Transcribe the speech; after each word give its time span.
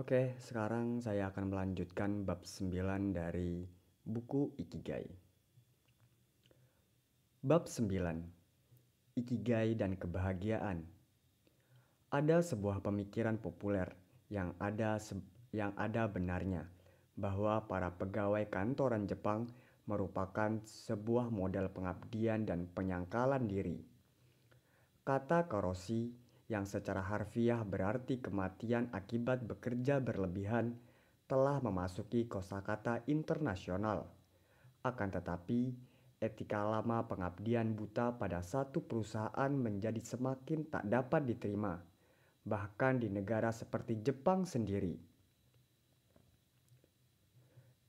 Oke, 0.00 0.32
sekarang 0.40 1.04
saya 1.04 1.28
akan 1.28 1.52
melanjutkan 1.52 2.24
bab 2.24 2.48
9 2.48 3.12
dari 3.12 3.68
buku 4.00 4.56
Ikigai. 4.56 5.04
Bab 7.44 7.68
9. 7.68 9.20
Ikigai 9.20 9.76
dan 9.76 10.00
kebahagiaan. 10.00 10.88
Ada 12.16 12.40
sebuah 12.40 12.80
pemikiran 12.80 13.36
populer 13.44 13.92
yang 14.32 14.56
ada 14.56 14.96
yang 15.52 15.76
ada 15.76 16.08
benarnya 16.08 16.64
bahwa 17.20 17.68
para 17.68 17.92
pegawai 17.92 18.48
kantoran 18.48 19.04
Jepang 19.04 19.52
merupakan 19.84 20.64
sebuah 20.64 21.28
model 21.28 21.68
pengabdian 21.76 22.48
dan 22.48 22.72
penyangkalan 22.72 23.44
diri. 23.44 23.84
Kata 25.04 25.44
karoshi 25.44 26.19
yang 26.50 26.66
secara 26.66 26.98
harfiah 26.98 27.62
berarti 27.62 28.18
kematian 28.18 28.90
akibat 28.90 29.46
bekerja 29.46 30.02
berlebihan 30.02 30.74
telah 31.30 31.62
memasuki 31.62 32.26
kosakata 32.26 33.06
internasional. 33.06 34.10
Akan 34.82 35.14
tetapi, 35.14 35.70
etika 36.18 36.66
lama 36.66 37.06
pengabdian 37.06 37.78
buta 37.78 38.18
pada 38.18 38.42
satu 38.42 38.82
perusahaan 38.82 39.52
menjadi 39.54 40.02
semakin 40.02 40.66
tak 40.66 40.90
dapat 40.90 41.30
diterima, 41.30 41.78
bahkan 42.42 42.98
di 42.98 43.06
negara 43.06 43.54
seperti 43.54 44.02
Jepang 44.02 44.42
sendiri. 44.42 44.98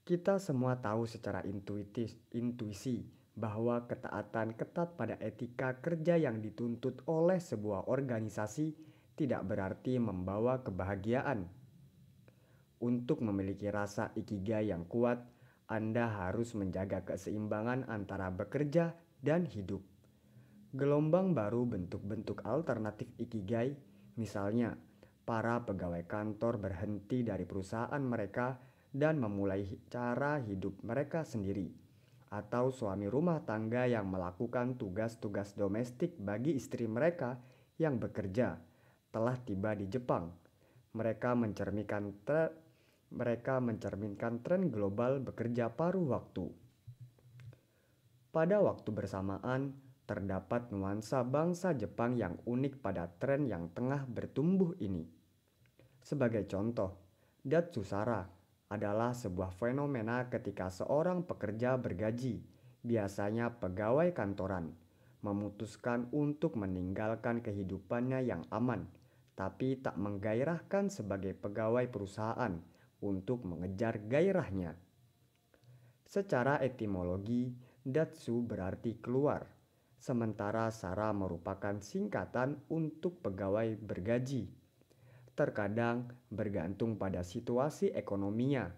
Kita 0.05 0.37
semua 0.37 0.77
tahu 0.77 1.09
secara 1.09 1.41
intuitif, 1.49 2.13
intuisi 2.37 3.20
bahwa 3.31 3.87
ketaatan 3.87 4.59
ketat 4.59 4.99
pada 4.99 5.15
etika 5.23 5.79
kerja 5.79 6.19
yang 6.19 6.43
dituntut 6.43 6.99
oleh 7.07 7.39
sebuah 7.39 7.87
organisasi 7.87 8.75
tidak 9.15 9.47
berarti 9.47 9.95
membawa 10.01 10.59
kebahagiaan. 10.59 11.47
Untuk 12.81 13.21
memiliki 13.23 13.69
rasa 13.71 14.11
ikigai 14.17 14.73
yang 14.73 14.83
kuat, 14.89 15.21
Anda 15.69 16.09
harus 16.11 16.57
menjaga 16.57 17.05
keseimbangan 17.07 17.87
antara 17.87 18.27
bekerja 18.33 18.91
dan 19.23 19.47
hidup. 19.47 19.79
Gelombang 20.75 21.31
baru 21.31 21.63
bentuk-bentuk 21.67 22.43
alternatif 22.43 23.07
ikigai, 23.21 23.77
misalnya 24.19 24.75
para 25.23 25.63
pegawai 25.63 26.03
kantor 26.09 26.59
berhenti 26.59 27.23
dari 27.23 27.45
perusahaan 27.47 28.01
mereka 28.01 28.59
dan 28.91 29.21
memulai 29.21 29.63
cara 29.87 30.41
hidup 30.41 30.83
mereka 30.83 31.23
sendiri 31.23 31.90
atau 32.31 32.71
suami 32.71 33.11
rumah 33.11 33.43
tangga 33.43 33.83
yang 33.83 34.07
melakukan 34.07 34.79
tugas-tugas 34.79 35.51
domestik 35.59 36.15
bagi 36.15 36.55
istri 36.55 36.87
mereka 36.87 37.35
yang 37.75 37.99
bekerja 37.99 38.55
telah 39.11 39.35
tiba 39.35 39.75
di 39.75 39.91
Jepang. 39.91 40.31
Mereka 40.95 41.35
mencerminkan 41.35 42.23
tre, 42.23 42.47
mereka 43.11 43.59
mencerminkan 43.59 44.39
tren 44.39 44.71
global 44.71 45.19
bekerja 45.19 45.75
paruh 45.75 46.07
waktu. 46.07 46.47
Pada 48.31 48.63
waktu 48.63 48.89
bersamaan, 48.95 49.75
terdapat 50.07 50.71
nuansa 50.71 51.27
bangsa 51.27 51.75
Jepang 51.75 52.15
yang 52.15 52.39
unik 52.47 52.79
pada 52.79 53.11
tren 53.19 53.43
yang 53.51 53.67
tengah 53.75 54.07
bertumbuh 54.07 54.71
ini. 54.79 55.03
Sebagai 55.99 56.47
contoh, 56.47 56.95
Datsusara 57.43 58.40
adalah 58.71 59.11
sebuah 59.11 59.51
fenomena 59.51 60.31
ketika 60.31 60.71
seorang 60.71 61.27
pekerja 61.27 61.75
bergaji, 61.75 62.39
biasanya 62.87 63.59
pegawai 63.59 64.15
kantoran, 64.15 64.71
memutuskan 65.19 66.07
untuk 66.15 66.55
meninggalkan 66.55 67.43
kehidupannya 67.43 68.23
yang 68.23 68.47
aman, 68.47 68.87
tapi 69.35 69.75
tak 69.83 69.99
menggairahkan 69.99 70.87
sebagai 70.87 71.35
pegawai 71.35 71.83
perusahaan 71.91 72.63
untuk 73.03 73.43
mengejar 73.43 73.99
gairahnya. 74.07 74.79
Secara 76.07 76.63
etimologi, 76.63 77.51
datsu 77.83 78.39
berarti 78.39 79.03
keluar, 79.03 79.51
sementara 79.99 80.71
sara 80.71 81.11
merupakan 81.11 81.75
singkatan 81.83 82.55
untuk 82.71 83.19
pegawai 83.19 83.75
bergaji 83.83 84.60
terkadang 85.41 86.05
bergantung 86.29 87.01
pada 87.01 87.25
situasi 87.25 87.89
ekonominya. 87.97 88.69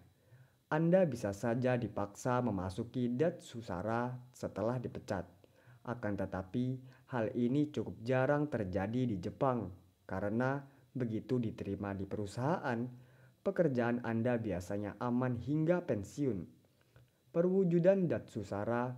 Anda 0.72 1.04
bisa 1.04 1.36
saja 1.36 1.76
dipaksa 1.76 2.40
memasuki 2.40 3.12
Datsusara 3.12 4.16
setelah 4.32 4.80
dipecat. 4.80 5.28
Akan 5.84 6.16
tetapi, 6.16 6.80
hal 7.12 7.36
ini 7.36 7.68
cukup 7.68 8.00
jarang 8.00 8.48
terjadi 8.48 9.04
di 9.04 9.20
Jepang 9.20 9.68
karena 10.08 10.64
begitu 10.96 11.36
diterima 11.36 11.92
di 11.92 12.08
perusahaan, 12.08 12.80
pekerjaan 13.44 14.00
Anda 14.08 14.40
biasanya 14.40 14.96
aman 15.04 15.36
hingga 15.36 15.84
pensiun. 15.84 16.48
Perwujudan 17.36 18.08
Datsusara 18.08 18.96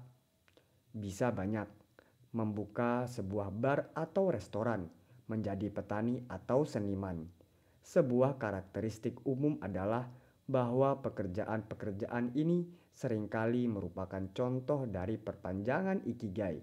bisa 0.93 1.33
banyak, 1.33 1.65
membuka 2.37 3.09
sebuah 3.09 3.49
bar 3.49 3.89
atau 3.97 4.29
restoran, 4.29 4.85
menjadi 5.25 5.73
petani 5.73 6.21
atau 6.29 6.61
seniman 6.61 7.34
sebuah 7.85 8.41
karakteristik 8.41 9.21
umum 9.29 9.61
adalah 9.61 10.09
bahwa 10.49 11.05
pekerjaan-pekerjaan 11.05 12.33
ini 12.33 12.65
sering 12.89 13.29
kali 13.29 13.69
merupakan 13.69 14.25
contoh 14.33 14.89
dari 14.89 15.21
perpanjangan 15.21 16.01
ikigai. 16.09 16.57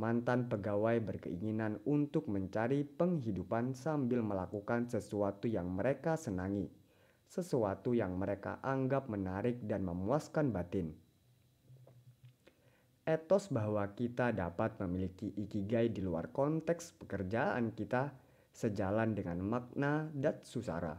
Mantan 0.00 0.50
pegawai 0.50 0.98
berkeinginan 0.98 1.78
untuk 1.86 2.26
mencari 2.26 2.82
penghidupan 2.82 3.78
sambil 3.78 4.26
melakukan 4.26 4.90
sesuatu 4.90 5.46
yang 5.46 5.70
mereka 5.70 6.18
senangi, 6.18 6.66
sesuatu 7.30 7.94
yang 7.94 8.18
mereka 8.18 8.58
anggap 8.64 9.06
menarik 9.06 9.62
dan 9.70 9.86
memuaskan 9.86 10.50
batin. 10.50 10.90
Etos 13.06 13.50
bahwa 13.50 13.86
kita 13.92 14.34
dapat 14.34 14.78
memiliki 14.82 15.30
ikigai 15.34 15.90
di 15.90 16.00
luar 16.00 16.30
konteks 16.30 16.94
pekerjaan 17.02 17.74
kita 17.74 18.14
sejalan 18.50 19.14
dengan 19.14 19.40
makna 19.40 20.10
Datsusara. 20.12 20.98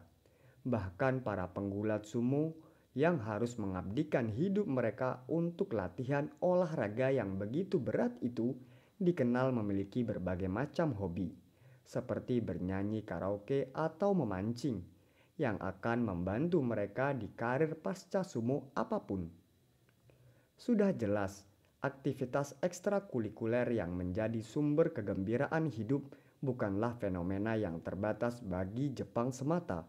Bahkan 0.61 1.25
para 1.25 1.49
penggulat 1.51 2.05
sumo 2.05 2.55
yang 2.91 3.23
harus 3.23 3.55
mengabdikan 3.55 4.27
hidup 4.27 4.67
mereka 4.67 5.23
untuk 5.31 5.71
latihan 5.71 6.27
olahraga 6.43 7.07
yang 7.07 7.39
begitu 7.39 7.79
berat 7.79 8.11
itu 8.19 8.51
dikenal 8.99 9.55
memiliki 9.55 10.03
berbagai 10.03 10.51
macam 10.51 10.91
hobi, 10.93 11.31
seperti 11.87 12.43
bernyanyi 12.43 13.01
karaoke 13.07 13.71
atau 13.71 14.13
memancing, 14.13 14.83
yang 15.41 15.57
akan 15.57 16.05
membantu 16.05 16.61
mereka 16.61 17.15
di 17.15 17.31
karir 17.33 17.73
pasca 17.79 18.21
sumo 18.21 18.69
apa 18.77 19.01
pun. 19.01 19.25
Sudah 20.53 20.93
jelas, 20.93 21.41
aktivitas 21.81 22.53
ekstrakurikuler 22.61 23.65
yang 23.73 23.97
menjadi 23.97 24.37
sumber 24.45 24.93
kegembiraan 24.93 25.65
hidup 25.65 26.05
bukanlah 26.41 26.97
fenomena 26.97 27.53
yang 27.53 27.85
terbatas 27.85 28.41
bagi 28.41 28.89
Jepang 28.91 29.29
semata. 29.29 29.85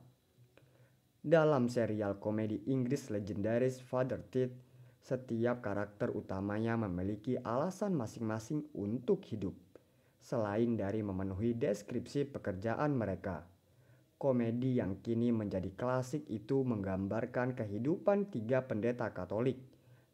Dalam 1.23 1.73
serial 1.73 2.21
komedi 2.21 2.69
Inggris 2.69 3.09
legendaris 3.09 3.81
Father 3.81 4.21
Ted, 4.29 4.53
setiap 5.01 5.65
karakter 5.65 6.13
utamanya 6.13 6.77
memiliki 6.77 7.41
alasan 7.41 7.97
masing-masing 7.97 8.69
untuk 8.77 9.25
hidup, 9.33 9.57
selain 10.21 10.77
dari 10.77 11.01
memenuhi 11.01 11.57
deskripsi 11.57 12.29
pekerjaan 12.29 12.93
mereka. 12.95 13.49
Komedi 14.21 14.79
yang 14.79 15.03
kini 15.03 15.35
menjadi 15.35 15.73
klasik 15.75 16.29
itu 16.31 16.63
menggambarkan 16.63 17.59
kehidupan 17.59 18.31
tiga 18.31 18.63
pendeta 18.63 19.11
Katolik 19.11 19.59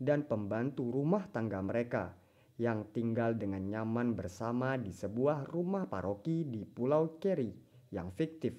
dan 0.00 0.24
pembantu 0.24 0.88
rumah 0.88 1.28
tangga 1.28 1.60
mereka 1.60 2.17
yang 2.58 2.90
tinggal 2.90 3.38
dengan 3.38 3.62
nyaman 3.70 4.18
bersama 4.18 4.74
di 4.74 4.90
sebuah 4.90 5.46
rumah 5.46 5.86
paroki 5.86 6.42
di 6.42 6.66
Pulau 6.66 7.22
Kerry 7.22 7.54
yang 7.94 8.10
fiktif. 8.10 8.58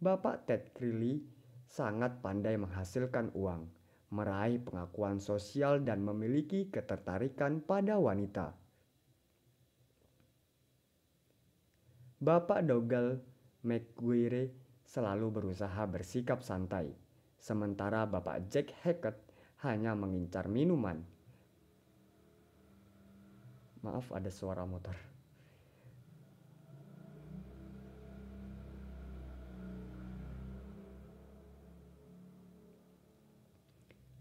Bapak 0.00 0.48
Ted 0.48 0.72
Crilly 0.72 1.20
sangat 1.68 2.24
pandai 2.24 2.56
menghasilkan 2.56 3.36
uang, 3.36 3.68
meraih 4.08 4.56
pengakuan 4.56 5.20
sosial 5.20 5.84
dan 5.84 6.00
memiliki 6.00 6.72
ketertarikan 6.72 7.60
pada 7.60 8.00
wanita. 8.00 8.56
Bapak 12.24 12.64
Dougal 12.64 13.20
McGuire 13.68 14.48
selalu 14.88 15.28
berusaha 15.28 15.84
bersikap 15.84 16.40
santai, 16.40 16.88
sementara 17.36 18.08
Bapak 18.08 18.48
Jack 18.48 18.72
Hackett 18.80 19.20
hanya 19.60 19.92
mengincar 19.92 20.48
minuman 20.48 21.04
Maaf 23.84 24.08
ada 24.16 24.32
suara 24.32 24.64
motor. 24.64 24.96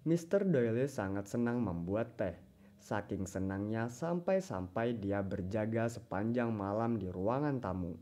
Mr. 0.04 0.44
Doyle 0.44 0.92
sangat 0.92 1.32
senang 1.32 1.64
membuat 1.64 2.20
teh. 2.20 2.36
Saking 2.84 3.24
senangnya 3.24 3.88
sampai-sampai 3.88 5.00
dia 5.00 5.24
berjaga 5.24 5.88
sepanjang 5.88 6.52
malam 6.52 7.00
di 7.00 7.08
ruangan 7.08 7.64
tamu 7.64 7.96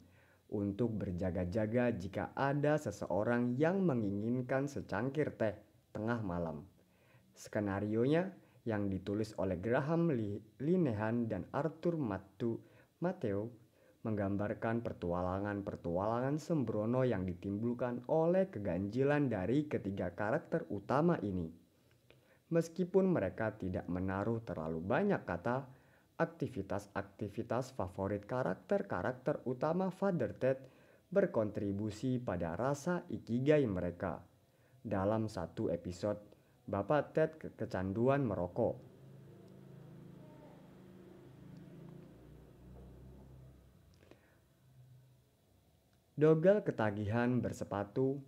untuk 0.50 0.98
berjaga-jaga 0.98 1.94
jika 1.94 2.34
ada 2.34 2.82
seseorang 2.82 3.54
yang 3.62 3.86
menginginkan 3.86 4.66
secangkir 4.66 5.30
teh 5.38 5.54
tengah 5.94 6.26
malam. 6.26 6.66
Skenarionya 7.38 8.34
yang 8.66 8.90
ditulis 8.90 9.34
oleh 9.42 9.58
Graham 9.58 10.14
Linehan 10.62 11.26
dan 11.26 11.50
Arthur 11.50 11.98
Matu 11.98 12.62
Mateo 13.02 13.50
menggambarkan 14.02 14.82
pertualangan-pertualangan 14.82 16.42
sembrono 16.42 17.06
yang 17.06 17.26
ditimbulkan 17.26 18.06
oleh 18.10 18.50
keganjilan 18.50 19.30
dari 19.30 19.70
ketiga 19.70 20.14
karakter 20.14 20.66
utama 20.74 21.22
ini. 21.22 21.50
Meskipun 22.52 23.08
mereka 23.08 23.54
tidak 23.56 23.86
menaruh 23.88 24.42
terlalu 24.44 24.82
banyak 24.82 25.22
kata, 25.24 25.70
aktivitas-aktivitas 26.18 27.74
favorit 27.78 28.26
karakter-karakter 28.26 29.46
utama 29.48 29.90
Father 29.94 30.34
Ted 30.36 30.60
berkontribusi 31.10 32.20
pada 32.20 32.58
rasa 32.58 33.06
ikigai 33.08 33.64
mereka. 33.70 34.22
Dalam 34.82 35.30
satu 35.30 35.70
episode, 35.70 36.31
Bapak 36.72 37.12
Ted 37.12 37.36
ke 37.36 37.52
kecanduan 37.52 38.24
merokok. 38.24 38.80
Dogel 46.16 46.64
ketagihan 46.64 47.44
bersepatu. 47.44 48.24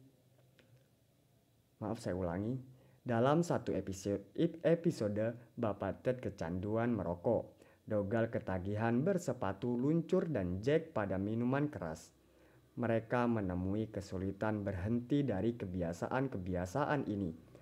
Maaf 1.80 2.04
saya 2.04 2.20
ulangi. 2.20 2.60
Dalam 3.00 3.48
satu 3.48 3.72
episode, 3.72 4.28
episode 4.68 5.40
Bapak 5.56 6.04
Ted 6.04 6.20
kecanduan 6.20 6.92
merokok. 6.92 7.48
Dogal 7.88 8.28
ketagihan 8.28 9.08
bersepatu 9.08 9.80
luncur 9.80 10.28
dan 10.28 10.60
Jack 10.60 10.92
pada 10.92 11.16
minuman 11.16 11.72
keras. 11.72 12.12
Mereka 12.76 13.24
menemui 13.24 13.88
kesulitan 13.88 14.68
berhenti 14.68 15.24
dari 15.24 15.56
kebiasaan-kebiasaan 15.56 17.08
ini. 17.08 17.53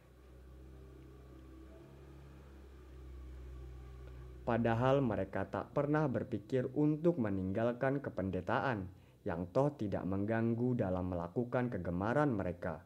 Padahal 4.51 4.99
mereka 4.99 5.47
tak 5.47 5.71
pernah 5.71 6.11
berpikir 6.11 6.67
untuk 6.75 7.23
meninggalkan 7.23 8.03
kependetaan 8.03 8.83
yang 9.23 9.47
toh 9.55 9.71
tidak 9.79 10.03
mengganggu 10.03 10.75
dalam 10.75 11.07
melakukan 11.07 11.71
kegemaran 11.71 12.35
mereka. 12.35 12.83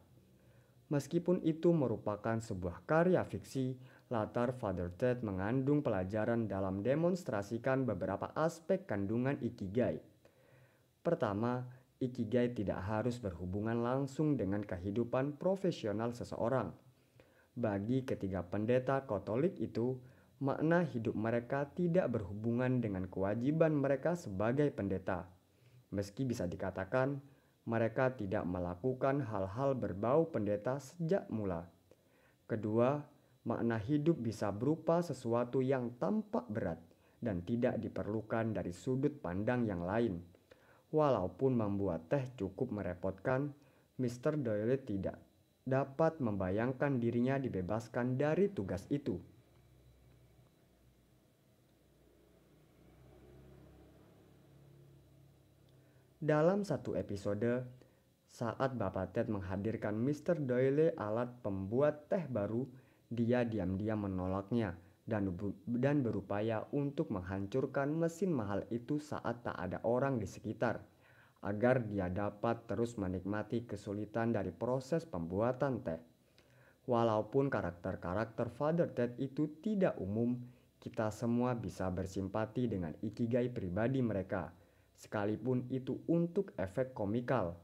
Meskipun 0.94 1.42
itu 1.42 1.74
merupakan 1.74 2.38
sebuah 2.38 2.86
karya 2.86 3.26
fiksi, 3.26 3.74
latar 4.14 4.54
Father 4.54 4.94
Ted 4.94 5.26
mengandung 5.26 5.82
pelajaran 5.82 6.46
dalam 6.46 6.86
demonstrasikan 6.86 7.82
beberapa 7.82 8.30
aspek 8.38 8.86
kandungan 8.86 9.34
ikigai. 9.42 9.98
Pertama, 11.02 11.66
ikigai 11.98 12.54
tidak 12.54 12.78
harus 12.86 13.18
berhubungan 13.18 13.82
langsung 13.82 14.38
dengan 14.38 14.62
kehidupan 14.62 15.34
profesional 15.34 16.14
seseorang. 16.14 16.70
Bagi 17.58 18.06
ketiga 18.06 18.46
pendeta 18.46 19.02
Katolik 19.02 19.58
itu, 19.58 19.98
makna 20.36 20.84
hidup 20.84 21.16
mereka 21.16 21.64
tidak 21.72 22.12
berhubungan 22.12 22.84
dengan 22.84 23.08
kewajiban 23.08 23.72
mereka 23.72 24.12
sebagai 24.12 24.68
pendeta. 24.68 25.24
Meski 25.96 26.28
bisa 26.28 26.44
dikatakan 26.44 27.16
mereka 27.66 28.12
tidak 28.12 28.44
melakukan 28.44 29.24
hal-hal 29.24 29.72
berbau 29.74 30.28
pendeta 30.28 30.76
sejak 30.78 31.26
mula. 31.32 31.66
Kedua, 32.46 33.00
makna 33.48 33.80
hidup 33.80 34.20
bisa 34.20 34.52
berupa 34.52 35.02
sesuatu 35.02 35.64
yang 35.64 35.98
tampak 35.98 36.46
berat 36.52 36.78
dan 37.18 37.42
tidak 37.42 37.80
diperlukan 37.80 38.54
dari 38.54 38.70
sudut 38.70 39.18
pandang 39.18 39.66
yang 39.66 39.82
lain. 39.82 40.20
Walaupun 40.94 41.58
membuat 41.58 42.06
teh 42.06 42.22
cukup 42.38 42.70
merepotkan, 42.70 43.50
Mr. 43.98 44.38
Doyle 44.38 44.78
tidak 44.84 45.18
dapat 45.66 46.22
membayangkan 46.22 47.02
dirinya 47.02 47.40
dibebaskan 47.42 48.14
dari 48.14 48.46
tugas 48.54 48.86
itu. 48.94 49.18
Dalam 56.26 56.66
satu 56.66 56.98
episode, 56.98 57.62
saat 58.26 58.74
Bapak 58.74 59.14
Ted 59.14 59.30
menghadirkan 59.30 59.94
Mr. 59.94 60.34
Doyle 60.42 60.90
alat 60.98 61.30
pembuat 61.38 62.10
teh 62.10 62.26
baru, 62.26 62.66
dia 63.06 63.46
diam-diam 63.46 64.10
menolaknya 64.10 64.74
dan, 65.06 65.30
dan 65.70 66.02
berupaya 66.02 66.66
untuk 66.74 67.14
menghancurkan 67.14 67.94
mesin 67.94 68.34
mahal 68.34 68.66
itu 68.74 68.98
saat 68.98 69.46
tak 69.46 69.54
ada 69.54 69.78
orang 69.86 70.18
di 70.18 70.26
sekitar, 70.26 70.82
agar 71.46 71.86
dia 71.86 72.10
dapat 72.10 72.58
terus 72.66 72.98
menikmati 72.98 73.62
kesulitan 73.62 74.34
dari 74.34 74.50
proses 74.50 75.06
pembuatan 75.06 75.78
teh. 75.86 76.02
Walaupun 76.90 77.46
karakter-karakter 77.46 78.50
Father 78.50 78.90
Ted 78.90 79.14
itu 79.22 79.62
tidak 79.62 79.94
umum, 80.02 80.34
kita 80.82 81.06
semua 81.14 81.54
bisa 81.54 81.86
bersimpati 81.86 82.66
dengan 82.66 82.98
ikigai 82.98 83.46
pribadi 83.46 84.02
mereka, 84.02 84.65
sekalipun 84.96 85.68
itu 85.68 86.00
untuk 86.08 86.56
efek 86.56 86.96
komikal. 86.96 87.54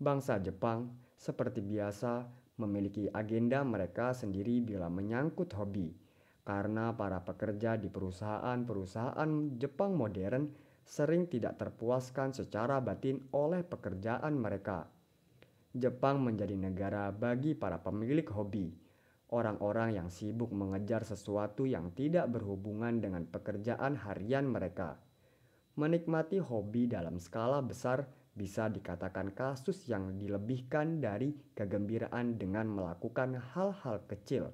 Bangsa 0.00 0.40
Jepang, 0.40 0.94
seperti 1.18 1.60
biasa, 1.60 2.24
memiliki 2.56 3.10
agenda 3.12 3.60
mereka 3.66 4.16
sendiri 4.16 4.64
bila 4.64 4.88
menyangkut 4.88 5.52
hobi, 5.58 5.92
karena 6.46 6.96
para 6.96 7.20
pekerja 7.20 7.76
di 7.76 7.92
perusahaan-perusahaan 7.92 9.60
Jepang 9.60 9.92
modern 9.92 10.48
sering 10.86 11.28
tidak 11.28 11.60
terpuaskan 11.60 12.32
secara 12.32 12.80
batin 12.80 13.20
oleh 13.36 13.60
pekerjaan 13.60 14.34
mereka. 14.40 14.88
Jepang 15.70 16.18
menjadi 16.24 16.56
negara 16.58 17.14
bagi 17.14 17.54
para 17.54 17.78
pemilik 17.78 18.26
hobi, 18.32 18.74
orang-orang 19.30 20.02
yang 20.02 20.08
sibuk 20.10 20.50
mengejar 20.50 21.06
sesuatu 21.06 21.62
yang 21.62 21.94
tidak 21.94 22.26
berhubungan 22.26 22.98
dengan 22.98 23.22
pekerjaan 23.28 23.94
harian 23.94 24.50
mereka. 24.50 24.98
Menikmati 25.80 26.36
hobi 26.36 26.84
dalam 26.84 27.16
skala 27.16 27.64
besar 27.64 28.04
bisa 28.36 28.68
dikatakan 28.68 29.32
kasus 29.32 29.88
yang 29.88 30.12
dilebihkan 30.20 31.00
dari 31.00 31.32
kegembiraan 31.56 32.36
dengan 32.36 32.68
melakukan 32.68 33.40
hal-hal 33.56 34.04
kecil. 34.04 34.52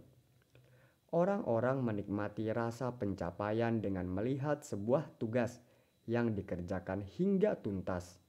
Orang-orang 1.11 1.83
menikmati 1.83 2.47
rasa 2.55 2.95
pencapaian 2.95 3.83
dengan 3.83 4.07
melihat 4.07 4.63
sebuah 4.63 5.19
tugas 5.19 5.59
yang 6.07 6.31
dikerjakan 6.31 7.03
hingga 7.03 7.59
tuntas. 7.59 8.23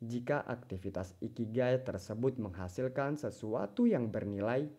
Jika 0.00 0.48
aktivitas 0.48 1.20
ikigai 1.20 1.84
tersebut 1.84 2.40
menghasilkan 2.40 3.20
sesuatu 3.20 3.84
yang 3.84 4.08
bernilai, 4.08 4.72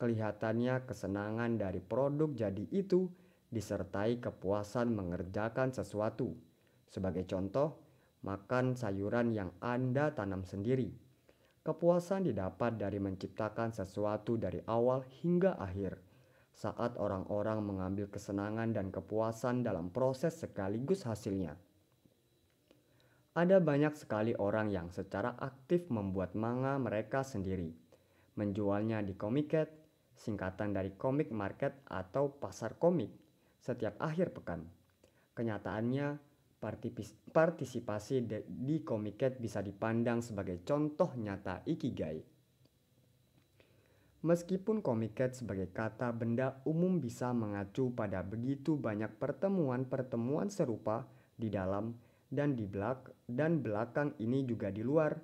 kelihatannya 0.00 0.88
kesenangan 0.88 1.60
dari 1.60 1.84
produk 1.84 2.32
jadi 2.32 2.64
itu 2.72 3.12
disertai 3.52 4.16
kepuasan 4.16 4.96
mengerjakan 4.96 5.76
sesuatu. 5.76 6.45
Sebagai 6.86 7.26
contoh, 7.26 7.78
makan 8.22 8.74
sayuran 8.74 9.30
yang 9.34 9.50
Anda 9.62 10.14
tanam 10.14 10.42
sendiri. 10.42 10.90
Kepuasan 11.66 12.30
didapat 12.30 12.78
dari 12.78 13.02
menciptakan 13.02 13.74
sesuatu 13.74 14.38
dari 14.38 14.62
awal 14.70 15.02
hingga 15.22 15.58
akhir. 15.58 15.98
Saat 16.54 16.96
orang-orang 16.96 17.60
mengambil 17.60 18.08
kesenangan 18.08 18.72
dan 18.72 18.88
kepuasan 18.88 19.66
dalam 19.66 19.90
proses 19.90 20.38
sekaligus 20.38 21.04
hasilnya. 21.04 21.58
Ada 23.36 23.60
banyak 23.60 23.92
sekali 23.92 24.32
orang 24.32 24.72
yang 24.72 24.88
secara 24.88 25.36
aktif 25.36 25.92
membuat 25.92 26.32
manga 26.32 26.80
mereka 26.80 27.20
sendiri, 27.20 27.68
menjualnya 28.40 29.04
di 29.04 29.12
Comiket, 29.12 29.68
singkatan 30.16 30.72
dari 30.72 30.96
Comic 30.96 31.28
Market 31.28 31.76
atau 31.84 32.32
pasar 32.32 32.80
komik, 32.80 33.12
setiap 33.60 34.00
akhir 34.00 34.32
pekan. 34.32 34.64
Kenyataannya, 35.36 36.16
partisipasi 36.58 38.24
di 38.46 38.80
Komiket 38.80 39.38
bisa 39.38 39.60
dipandang 39.60 40.24
sebagai 40.24 40.64
contoh 40.64 41.12
nyata 41.14 41.62
ikigai. 41.68 42.24
Meskipun 44.26 44.82
Komiket 44.82 45.38
sebagai 45.38 45.70
kata 45.70 46.10
benda 46.10 46.58
umum 46.66 46.98
bisa 46.98 47.30
mengacu 47.30 47.92
pada 47.94 48.26
begitu 48.26 48.74
banyak 48.74 49.14
pertemuan-pertemuan 49.20 50.50
serupa 50.50 51.06
di 51.36 51.52
dalam 51.52 51.94
dan 52.26 52.58
di 52.58 52.66
belak 52.66 53.12
dan 53.30 53.62
belakang 53.62 54.18
ini 54.18 54.42
juga 54.42 54.74
di 54.74 54.82
luar 54.82 55.14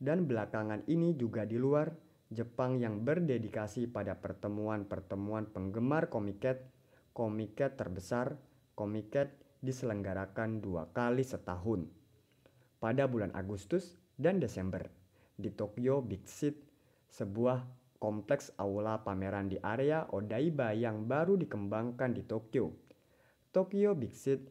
dan 0.00 0.24
belakangan 0.24 0.88
ini 0.88 1.12
juga 1.18 1.44
di 1.44 1.60
luar 1.60 1.92
Jepang 2.32 2.80
yang 2.80 3.04
berdedikasi 3.04 3.92
pada 3.92 4.16
pertemuan-pertemuan 4.16 5.52
penggemar 5.52 6.08
Komiket, 6.08 6.64
Komiket 7.12 7.76
terbesar, 7.76 8.40
Komiket 8.72 9.36
diselenggarakan 9.62 10.58
dua 10.58 10.90
kali 10.90 11.22
setahun 11.22 11.86
pada 12.82 13.06
bulan 13.06 13.30
Agustus 13.38 13.94
dan 14.18 14.42
Desember 14.42 14.82
di 15.38 15.54
Tokyo 15.54 16.02
Big 16.02 16.26
Seat, 16.26 16.58
sebuah 17.08 17.62
kompleks 18.02 18.50
aula 18.58 18.98
pameran 19.06 19.46
di 19.46 19.56
area 19.62 20.10
Odaiba 20.10 20.74
yang 20.74 21.06
baru 21.06 21.38
dikembangkan 21.38 22.10
di 22.10 22.26
Tokyo. 22.26 22.74
Tokyo 23.54 23.94
Big 23.94 24.10
Seat 24.10 24.42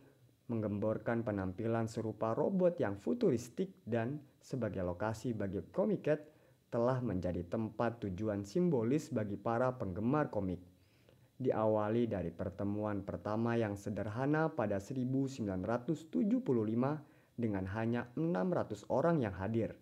menggemborkan 0.48 1.27
penampilan 1.27 1.91
serupa 1.91 2.32
robot 2.32 2.80
yang 2.80 2.96
futuristik 2.96 3.72
dan 3.84 4.24
sebagai 4.39 4.84
lokasi 4.84 5.36
bagi 5.36 5.60
Comiket 5.72 6.32
telah 6.72 7.03
menjadi 7.03 7.44
tempat 7.48 8.00
tujuan 8.08 8.48
simbolis 8.48 9.12
bagi 9.12 9.36
para 9.36 9.75
penggemar 9.75 10.32
komik. 10.32 10.71
Diawali 11.41 12.05
dari 12.05 12.29
pertemuan 12.29 13.01
pertama 13.01 13.57
yang 13.57 13.74
sederhana 13.74 14.53
pada 14.53 14.77
1975 14.77 16.05
dengan 17.33 17.65
hanya 17.74 18.05
600 18.13 18.86
orang 18.93 19.25
yang 19.25 19.33
hadir. 19.33 19.74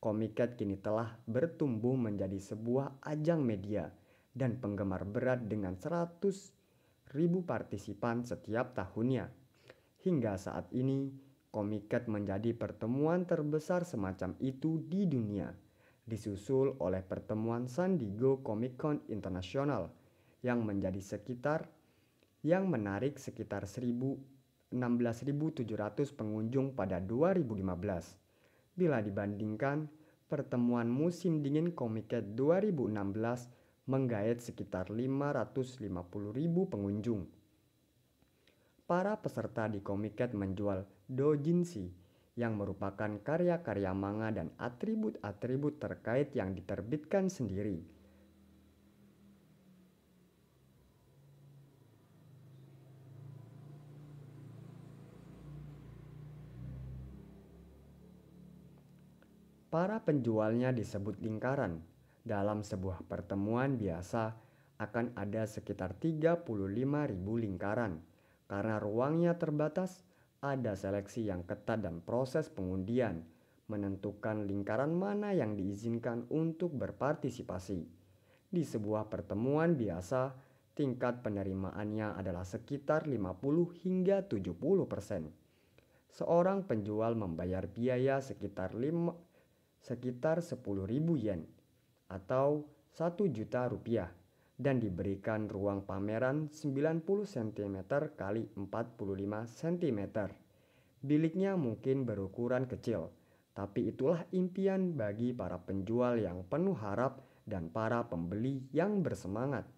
Comiket 0.00 0.56
kini 0.56 0.80
telah 0.80 1.12
bertumbuh 1.28 1.92
menjadi 1.92 2.40
sebuah 2.40 3.04
ajang 3.04 3.44
media 3.44 3.92
dan 4.32 4.56
penggemar 4.56 5.04
berat 5.04 5.44
dengan 5.44 5.76
100 5.76 6.24
ribu 7.12 7.44
partisipan 7.44 8.24
setiap 8.24 8.72
tahunnya. 8.72 9.28
Hingga 10.08 10.40
saat 10.40 10.72
ini, 10.72 11.12
Comiket 11.52 12.08
menjadi 12.08 12.56
pertemuan 12.56 13.28
terbesar 13.28 13.84
semacam 13.84 14.40
itu 14.40 14.80
di 14.88 15.04
dunia, 15.04 15.52
disusul 16.08 16.80
oleh 16.80 17.04
pertemuan 17.04 17.68
San 17.68 18.00
Diego 18.00 18.40
Comic 18.40 18.80
Con 18.80 19.04
Internasional 19.12 20.03
yang 20.44 20.62
menjadi 20.62 21.00
sekitar 21.00 21.64
yang 22.44 22.68
menarik 22.68 23.16
sekitar 23.16 23.64
16.700 23.64 24.76
pengunjung 26.12 26.76
pada 26.76 27.00
2015. 27.00 28.76
Bila 28.76 29.00
dibandingkan, 29.00 29.88
pertemuan 30.28 30.92
musim 30.92 31.40
dingin 31.40 31.72
Comiket 31.72 32.36
2016 32.36 33.88
menggait 33.88 34.44
sekitar 34.44 34.92
550.000 34.92 35.88
pengunjung 36.68 37.24
para 38.84 39.16
peserta 39.16 39.64
di 39.64 39.80
Comiket 39.80 40.36
menjual 40.36 40.84
dojinshi 41.08 41.88
yang 42.36 42.60
merupakan 42.60 43.08
karya-karya 43.24 43.96
manga 43.96 44.28
dan 44.28 44.52
atribut-atribut 44.60 45.80
terkait 45.80 46.36
yang 46.36 46.52
diterbitkan 46.52 47.32
sendiri. 47.32 47.93
Para 59.74 59.98
penjualnya 60.06 60.70
disebut 60.70 61.18
lingkaran. 61.18 61.82
Dalam 62.22 62.62
sebuah 62.62 63.10
pertemuan 63.10 63.74
biasa 63.74 64.30
akan 64.78 65.18
ada 65.18 65.50
sekitar 65.50 65.98
35.000 65.98 66.46
lingkaran 67.18 67.98
karena 68.46 68.78
ruangnya 68.78 69.34
terbatas, 69.34 70.06
ada 70.38 70.78
seleksi 70.78 71.26
yang 71.26 71.42
ketat 71.42 71.82
dan 71.82 71.98
proses 72.06 72.54
pengundian 72.54 73.26
menentukan 73.66 74.46
lingkaran 74.46 74.94
mana 74.94 75.34
yang 75.34 75.58
diizinkan 75.58 76.30
untuk 76.30 76.70
berpartisipasi. 76.78 77.82
Di 78.54 78.62
sebuah 78.62 79.10
pertemuan 79.10 79.74
biasa, 79.74 80.38
tingkat 80.78 81.26
penerimaannya 81.26 82.14
adalah 82.14 82.46
sekitar 82.46 83.10
50 83.10 83.82
hingga 83.82 84.22
70 84.22 84.54
persen. 84.86 85.34
Seorang 86.14 86.62
penjual 86.62 87.18
membayar 87.18 87.66
biaya 87.66 88.22
sekitar 88.22 88.78
5, 88.78 89.23
sekitar 89.84 90.40
10 90.40 90.64
ribu 90.88 91.20
yen 91.20 91.44
atau 92.08 92.64
1 92.96 93.20
juta 93.28 93.68
rupiah 93.68 94.08
dan 94.56 94.80
diberikan 94.80 95.44
ruang 95.50 95.84
pameran 95.84 96.48
90 96.48 97.04
cm 97.28 97.76
kali 98.16 98.48
45 98.56 98.64
cm. 99.60 100.00
Biliknya 101.04 101.52
mungkin 101.60 102.08
berukuran 102.08 102.64
kecil, 102.64 103.12
tapi 103.52 103.92
itulah 103.92 104.24
impian 104.32 104.96
bagi 104.96 105.36
para 105.36 105.60
penjual 105.60 106.16
yang 106.16 106.48
penuh 106.48 106.78
harap 106.80 107.20
dan 107.44 107.68
para 107.68 108.08
pembeli 108.08 108.64
yang 108.72 109.04
bersemangat. 109.04 109.68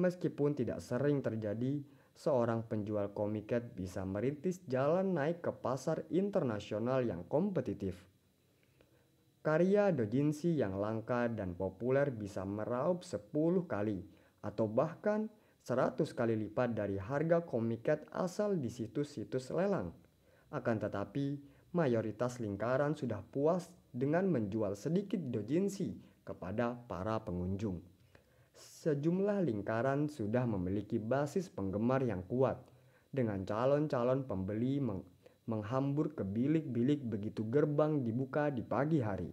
Meskipun 0.00 0.56
tidak 0.56 0.80
sering 0.80 1.20
terjadi, 1.20 1.84
seorang 2.16 2.64
penjual 2.64 3.12
komiket 3.12 3.76
bisa 3.76 4.08
merintis 4.08 4.64
jalan 4.64 5.12
naik 5.12 5.44
ke 5.44 5.52
pasar 5.52 6.06
internasional 6.08 7.04
yang 7.04 7.28
kompetitif. 7.28 8.08
Karya 9.38 9.94
dojinshi 9.94 10.58
yang 10.58 10.76
langka 10.82 11.30
dan 11.30 11.54
populer 11.54 12.10
bisa 12.10 12.42
meraup 12.42 13.06
10 13.06 13.30
kali 13.70 14.02
atau 14.42 14.66
bahkan 14.66 15.30
100 15.62 16.00
kali 16.16 16.34
lipat 16.48 16.74
dari 16.74 16.98
harga 16.98 17.44
komiket 17.44 18.08
asal 18.10 18.58
di 18.58 18.66
situs-situs 18.66 19.54
lelang. 19.54 19.94
Akan 20.48 20.80
tetapi, 20.80 21.38
mayoritas 21.76 22.40
lingkaran 22.40 22.96
sudah 22.96 23.20
puas 23.20 23.68
dengan 23.92 24.26
menjual 24.26 24.74
sedikit 24.74 25.20
dojinshi 25.20 25.96
kepada 26.24 26.76
para 26.88 27.20
pengunjung. 27.20 27.80
Sejumlah 28.58 29.44
lingkaran 29.46 30.10
sudah 30.10 30.42
memiliki 30.48 30.98
basis 30.98 31.46
penggemar 31.46 32.02
yang 32.02 32.26
kuat 32.26 32.58
dengan 33.12 33.46
calon-calon 33.46 34.26
pembeli 34.26 34.82
menghambur 35.48 36.12
ke 36.12 36.28
bilik-bilik 36.28 37.00
begitu 37.08 37.40
gerbang 37.48 38.04
dibuka 38.04 38.52
di 38.52 38.60
pagi 38.60 39.00
hari. 39.00 39.32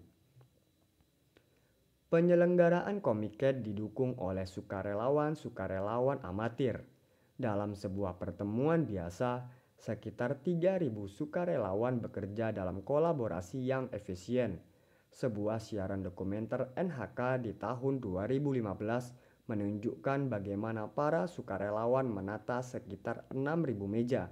Penyelenggaraan 2.08 3.04
Comiket 3.04 3.60
didukung 3.60 4.16
oleh 4.16 4.48
sukarelawan-sukarelawan 4.48 6.24
amatir. 6.24 6.88
Dalam 7.36 7.76
sebuah 7.76 8.16
pertemuan 8.16 8.88
biasa, 8.88 9.44
sekitar 9.76 10.40
3.000 10.40 10.96
sukarelawan 11.12 12.00
bekerja 12.00 12.56
dalam 12.56 12.80
kolaborasi 12.80 13.60
yang 13.68 13.92
efisien. 13.92 14.64
Sebuah 15.12 15.60
siaran 15.60 16.00
dokumenter 16.00 16.72
NHK 16.80 17.44
di 17.44 17.52
tahun 17.60 18.00
2015 18.00 19.52
menunjukkan 19.52 20.20
bagaimana 20.32 20.88
para 20.88 21.28
sukarelawan 21.28 22.08
menata 22.08 22.64
sekitar 22.64 23.28
6.000 23.36 23.76
meja 23.92 24.32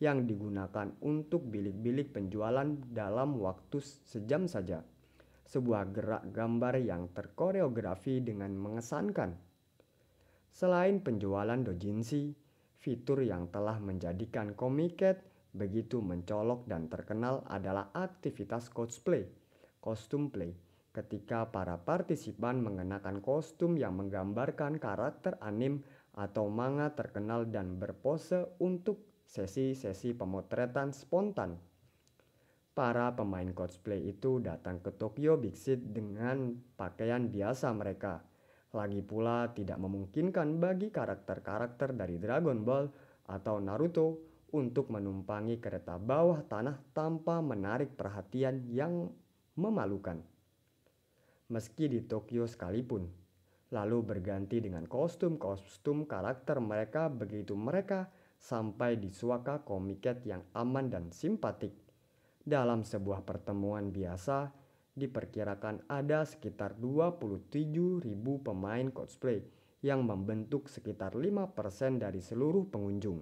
yang 0.00 0.24
digunakan 0.24 0.96
untuk 1.04 1.44
bilik-bilik 1.52 2.16
penjualan 2.16 2.66
dalam 2.88 3.36
waktu 3.36 3.84
sejam 3.84 4.48
saja. 4.48 4.80
Sebuah 5.44 5.92
gerak 5.92 6.22
gambar 6.32 6.80
yang 6.80 7.12
terkoreografi 7.12 8.24
dengan 8.24 8.56
mengesankan. 8.56 9.36
Selain 10.50 11.04
penjualan 11.04 11.60
dojinshi, 11.60 12.32
fitur 12.80 13.20
yang 13.20 13.52
telah 13.52 13.76
menjadikan 13.76 14.56
Comiket 14.56 15.20
begitu 15.52 16.00
mencolok 16.00 16.64
dan 16.64 16.88
terkenal 16.88 17.42
adalah 17.50 17.90
aktivitas 17.92 18.70
cosplay, 18.70 19.26
kostum 19.82 20.30
play, 20.30 20.54
ketika 20.94 21.50
para 21.50 21.76
partisipan 21.76 22.62
mengenakan 22.62 23.18
kostum 23.18 23.74
yang 23.74 23.98
menggambarkan 23.98 24.78
karakter 24.78 25.36
anim 25.42 25.82
atau 26.14 26.46
manga 26.50 26.94
terkenal 26.94 27.46
dan 27.46 27.78
berpose 27.78 28.46
untuk 28.62 29.09
sesi-sesi 29.30 30.10
pemotretan 30.10 30.90
spontan. 30.90 31.54
Para 32.74 33.14
pemain 33.14 33.46
cosplay 33.54 34.10
itu 34.10 34.42
datang 34.42 34.82
ke 34.82 34.90
Tokyo 34.90 35.38
Big 35.38 35.54
City 35.54 35.86
dengan 35.86 36.58
pakaian 36.74 37.30
biasa 37.30 37.70
mereka. 37.70 38.26
Lagi 38.74 39.02
pula 39.02 39.50
tidak 39.54 39.78
memungkinkan 39.78 40.58
bagi 40.58 40.90
karakter-karakter 40.90 41.94
dari 41.94 42.18
Dragon 42.18 42.58
Ball 42.66 42.90
atau 43.30 43.62
Naruto 43.62 44.26
untuk 44.50 44.90
menumpangi 44.90 45.62
kereta 45.62 45.94
bawah 45.98 46.42
tanah 46.46 46.78
tanpa 46.90 47.38
menarik 47.38 47.94
perhatian 47.94 48.66
yang 48.66 49.14
memalukan. 49.54 50.18
Meski 51.50 51.90
di 51.90 52.02
Tokyo 52.02 52.46
sekalipun, 52.46 53.06
lalu 53.74 53.98
berganti 54.02 54.58
dengan 54.62 54.86
kostum-kostum 54.86 56.06
karakter 56.06 56.58
mereka 56.62 57.10
begitu 57.10 57.54
mereka 57.54 58.10
sampai 58.40 58.96
di 58.96 59.12
suaka 59.12 59.60
komiket 59.60 60.24
yang 60.24 60.40
aman 60.56 60.88
dan 60.88 61.12
simpatik. 61.12 61.76
Dalam 62.40 62.88
sebuah 62.88 63.20
pertemuan 63.28 63.92
biasa, 63.92 64.48
diperkirakan 64.96 65.86
ada 65.92 66.24
sekitar 66.24 66.80
27.000 66.80 68.02
pemain 68.40 68.88
cosplay 68.88 69.44
yang 69.84 70.08
membentuk 70.08 70.72
sekitar 70.72 71.12
5% 71.12 72.00
dari 72.00 72.24
seluruh 72.24 72.68
pengunjung. 72.72 73.20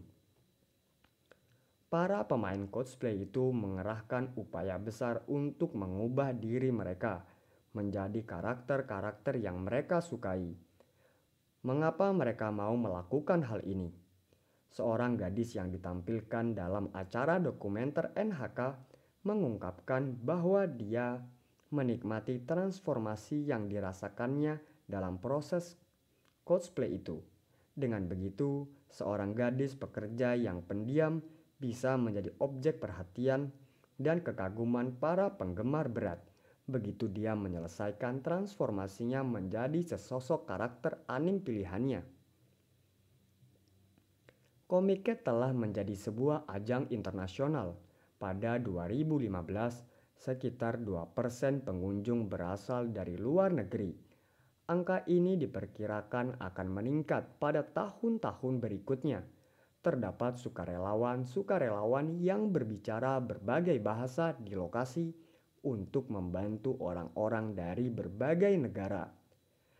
Para 1.88 2.22
pemain 2.28 2.68
cosplay 2.70 3.26
itu 3.26 3.50
mengerahkan 3.50 4.36
upaya 4.38 4.76
besar 4.78 5.24
untuk 5.26 5.74
mengubah 5.74 6.36
diri 6.36 6.68
mereka 6.70 7.24
menjadi 7.72 8.22
karakter-karakter 8.28 9.40
yang 9.40 9.64
mereka 9.64 10.04
sukai. 10.04 10.52
Mengapa 11.64 12.12
mereka 12.12 12.52
mau 12.52 12.76
melakukan 12.76 13.40
hal 13.44 13.64
ini? 13.64 14.07
Seorang 14.72 15.16
gadis 15.16 15.56
yang 15.56 15.72
ditampilkan 15.72 16.52
dalam 16.56 16.92
acara 16.92 17.40
dokumenter 17.40 18.12
NHK 18.14 18.60
mengungkapkan 19.24 20.16
bahwa 20.20 20.64
dia 20.68 21.20
menikmati 21.68 22.44
transformasi 22.48 23.48
yang 23.48 23.68
dirasakannya 23.68 24.60
dalam 24.88 25.20
proses 25.20 25.76
cosplay 26.44 26.96
itu. 26.96 27.20
Dengan 27.76 28.08
begitu, 28.08 28.64
seorang 28.88 29.36
gadis 29.36 29.76
pekerja 29.76 30.32
yang 30.34 30.64
pendiam 30.64 31.20
bisa 31.60 31.98
menjadi 32.00 32.32
objek 32.40 32.80
perhatian 32.80 33.52
dan 33.98 34.22
kekaguman 34.24 34.96
para 34.96 35.36
penggemar 35.36 35.90
berat 35.90 36.22
begitu 36.68 37.08
dia 37.08 37.32
menyelesaikan 37.32 38.20
transformasinya 38.20 39.24
menjadi 39.24 39.80
sesosok 39.96 40.44
karakter 40.44 41.00
anim 41.08 41.40
pilihannya. 41.40 42.04
Comiket 44.68 45.24
telah 45.24 45.48
menjadi 45.56 45.96
sebuah 45.96 46.44
ajang 46.44 46.92
internasional. 46.92 47.72
Pada 48.20 48.60
2015, 48.60 49.32
sekitar 50.12 50.84
2% 50.84 51.64
pengunjung 51.64 52.28
berasal 52.28 52.92
dari 52.92 53.16
luar 53.16 53.48
negeri. 53.48 53.96
Angka 54.68 55.08
ini 55.08 55.40
diperkirakan 55.40 56.36
akan 56.36 56.68
meningkat 56.68 57.40
pada 57.40 57.64
tahun-tahun 57.64 58.60
berikutnya. 58.60 59.24
Terdapat 59.80 60.36
sukarelawan-sukarelawan 60.36 62.20
yang 62.20 62.52
berbicara 62.52 63.24
berbagai 63.24 63.80
bahasa 63.80 64.36
di 64.36 64.52
lokasi 64.52 65.16
untuk 65.64 66.12
membantu 66.12 66.76
orang-orang 66.84 67.56
dari 67.56 67.88
berbagai 67.88 68.52
negara. 68.60 69.08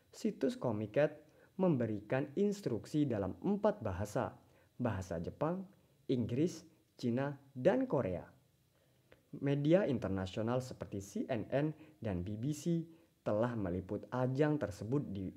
Situs 0.08 0.56
Comiket 0.56 1.12
memberikan 1.60 2.32
instruksi 2.40 3.04
dalam 3.04 3.36
empat 3.44 3.84
bahasa, 3.84 4.32
bahasa 4.78 5.18
Jepang, 5.18 5.66
Inggris, 6.08 6.62
Cina, 6.94 7.34
dan 7.52 7.84
Korea. 7.84 8.24
Media 9.44 9.84
internasional 9.84 10.64
seperti 10.64 11.04
CNN 11.04 11.76
dan 12.00 12.24
BBC 12.24 12.86
telah 13.20 13.52
meliput 13.52 14.08
ajang 14.08 14.56
tersebut 14.56 15.04
di, 15.12 15.28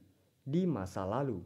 di 0.48 0.63
masa 0.63 1.03
lalu. 1.03 1.43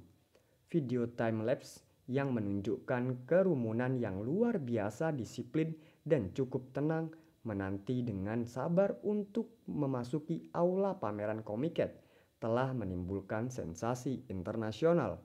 Video 0.69 1.09
time 1.09 1.41
lapse 1.41 1.81
yang 2.05 2.37
menunjukkan 2.37 3.25
kerumunan 3.25 3.97
yang 3.97 4.21
luar 4.21 4.61
biasa 4.61 5.09
disiplin 5.09 5.73
dan 6.05 6.29
cukup 6.37 6.69
tenang 6.69 7.09
menanti 7.45 8.05
dengan 8.05 8.45
sabar 8.45 8.93
untuk 9.01 9.65
memasuki 9.65 10.49
aula 10.53 10.97
pameran 11.01 11.41
Komiket 11.41 11.97
telah 12.37 12.73
menimbulkan 12.77 13.49
sensasi 13.49 14.25
internasional. 14.29 15.17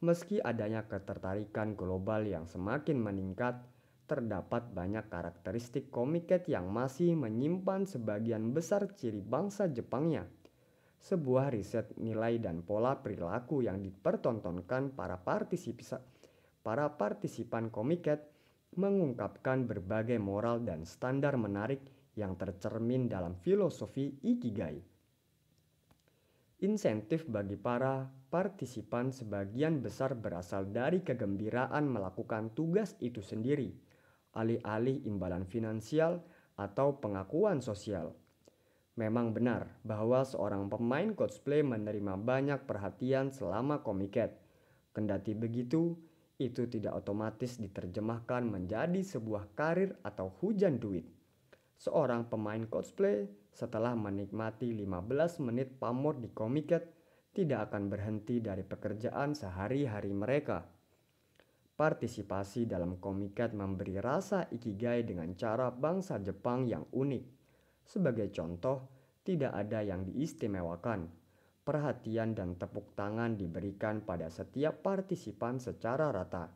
Meski 0.00 0.40
adanya 0.40 0.88
ketertarikan 0.88 1.76
global 1.76 2.24
yang 2.24 2.48
semakin 2.48 2.96
meningkat, 2.96 3.60
terdapat 4.08 4.72
banyak 4.72 5.06
karakteristik 5.12 5.92
Komiket 5.92 6.48
yang 6.48 6.72
masih 6.72 7.12
menyimpan 7.12 7.84
sebagian 7.84 8.56
besar 8.56 8.88
ciri 8.96 9.20
bangsa 9.20 9.68
Jepangnya. 9.68 10.24
Sebuah 11.04 11.52
riset 11.52 12.00
nilai 12.00 12.40
dan 12.40 12.64
pola 12.64 12.96
perilaku 12.96 13.60
yang 13.60 13.84
dipertontonkan 13.84 14.96
para 14.96 15.20
partisipan 15.20 16.00
para 16.60 16.96
partisipan 16.96 17.68
Komiket 17.68 18.24
mengungkapkan 18.80 19.68
berbagai 19.68 20.16
moral 20.16 20.64
dan 20.64 20.88
standar 20.88 21.36
menarik 21.36 21.84
yang 22.16 22.40
tercermin 22.40 23.08
dalam 23.08 23.36
filosofi 23.36 24.16
Ikigai. 24.24 24.89
Insentif 26.60 27.24
bagi 27.24 27.56
para 27.56 28.04
partisipan 28.28 29.08
sebagian 29.08 29.80
besar 29.80 30.12
berasal 30.12 30.68
dari 30.68 31.00
kegembiraan 31.00 31.88
melakukan 31.88 32.52
tugas 32.52 33.00
itu 33.00 33.24
sendiri, 33.24 33.72
alih-alih 34.36 35.00
imbalan 35.08 35.48
finansial 35.48 36.20
atau 36.60 37.00
pengakuan 37.00 37.64
sosial. 37.64 38.12
Memang 39.00 39.32
benar 39.32 39.72
bahwa 39.88 40.20
seorang 40.20 40.68
pemain 40.68 41.16
cosplay 41.16 41.64
menerima 41.64 42.20
banyak 42.20 42.68
perhatian 42.68 43.32
selama 43.32 43.80
komiket. 43.80 44.36
Kendati 44.92 45.32
begitu, 45.32 45.96
itu 46.36 46.68
tidak 46.68 46.92
otomatis 46.92 47.56
diterjemahkan 47.56 48.44
menjadi 48.44 49.00
sebuah 49.00 49.56
karir 49.56 49.96
atau 50.04 50.28
hujan 50.44 50.76
duit. 50.76 51.08
Seorang 51.80 52.28
pemain 52.28 52.60
cosplay 52.68 53.24
setelah 53.48 53.96
menikmati 53.96 54.68
15 54.68 55.40
menit 55.48 55.80
pamor 55.80 56.20
di 56.20 56.28
Komiket 56.28 56.84
tidak 57.32 57.72
akan 57.72 57.88
berhenti 57.88 58.44
dari 58.44 58.60
pekerjaan 58.60 59.32
sehari-hari 59.32 60.12
mereka. 60.12 60.60
Partisipasi 61.80 62.68
dalam 62.68 63.00
Komiket 63.00 63.56
memberi 63.56 63.96
rasa 63.96 64.44
ikigai 64.52 65.08
dengan 65.08 65.32
cara 65.32 65.72
bangsa 65.72 66.20
Jepang 66.20 66.68
yang 66.68 66.84
unik. 66.92 67.24
Sebagai 67.88 68.28
contoh, 68.28 68.84
tidak 69.24 69.56
ada 69.56 69.80
yang 69.80 70.04
diistimewakan 70.04 71.08
perhatian 71.64 72.34
dan 72.34 72.58
tepuk 72.58 72.98
tangan 72.98 73.38
diberikan 73.38 74.02
pada 74.02 74.26
setiap 74.26 74.82
partisipan 74.82 75.62
secara 75.62 76.10
rata. 76.10 76.50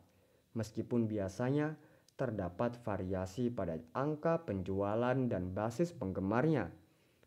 Meskipun 0.59 1.07
biasanya 1.07 1.73
terdapat 2.15 2.79
variasi 2.83 3.51
pada 3.51 3.75
angka 3.91 4.47
penjualan 4.47 5.15
dan 5.27 5.51
basis 5.51 5.91
penggemarnya, 5.91 6.71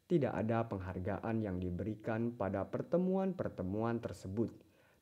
tidak 0.09 0.33
ada 0.33 0.65
penghargaan 0.65 1.45
yang 1.45 1.61
diberikan 1.61 2.33
pada 2.33 2.65
pertemuan-pertemuan 2.65 4.01
tersebut, 4.01 4.49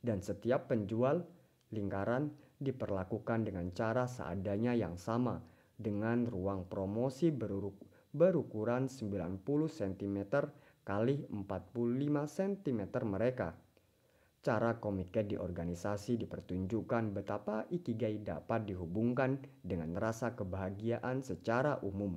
dan 0.03 0.18
setiap 0.18 0.66
penjual 0.66 1.22
lingkaran 1.70 2.35
diperlakukan 2.59 3.46
dengan 3.46 3.70
cara 3.70 4.11
seadanya 4.11 4.75
yang 4.75 4.99
sama 4.99 5.38
dengan 5.77 6.25
ruang 6.27 6.64
promosi 6.66 7.29
berukuran 7.31 8.88
90 8.88 9.44
cm 9.68 10.18
kali 10.83 11.27
45 11.31 11.46
cm 12.27 12.81
mereka. 13.05 13.65
Cara 14.46 14.78
komiket 14.78 15.26
di 15.26 15.35
organisasi 15.35 16.22
dipertunjukkan 16.22 17.11
betapa 17.11 17.66
ikigai 17.66 18.22
dapat 18.22 18.70
dihubungkan 18.70 19.42
dengan 19.59 19.98
rasa 19.98 20.38
kebahagiaan 20.38 21.18
secara 21.18 21.82
umum. 21.82 22.14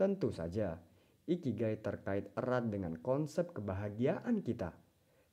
Tentu 0.00 0.32
saja, 0.32 0.80
ikigai 1.28 1.84
terkait 1.84 2.32
erat 2.40 2.72
dengan 2.72 2.96
konsep 3.04 3.52
kebahagiaan 3.52 4.40
kita. 4.40 4.72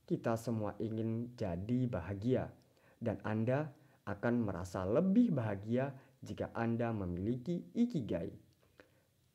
Kita 0.03 0.35
semua 0.35 0.75
ingin 0.83 1.39
jadi 1.39 1.87
bahagia, 1.87 2.51
dan 2.99 3.23
Anda 3.23 3.71
akan 4.03 4.43
merasa 4.43 4.83
lebih 4.83 5.31
bahagia 5.31 5.95
jika 6.19 6.51
Anda 6.51 6.91
memiliki 6.91 7.63
ikigai. 7.71 8.27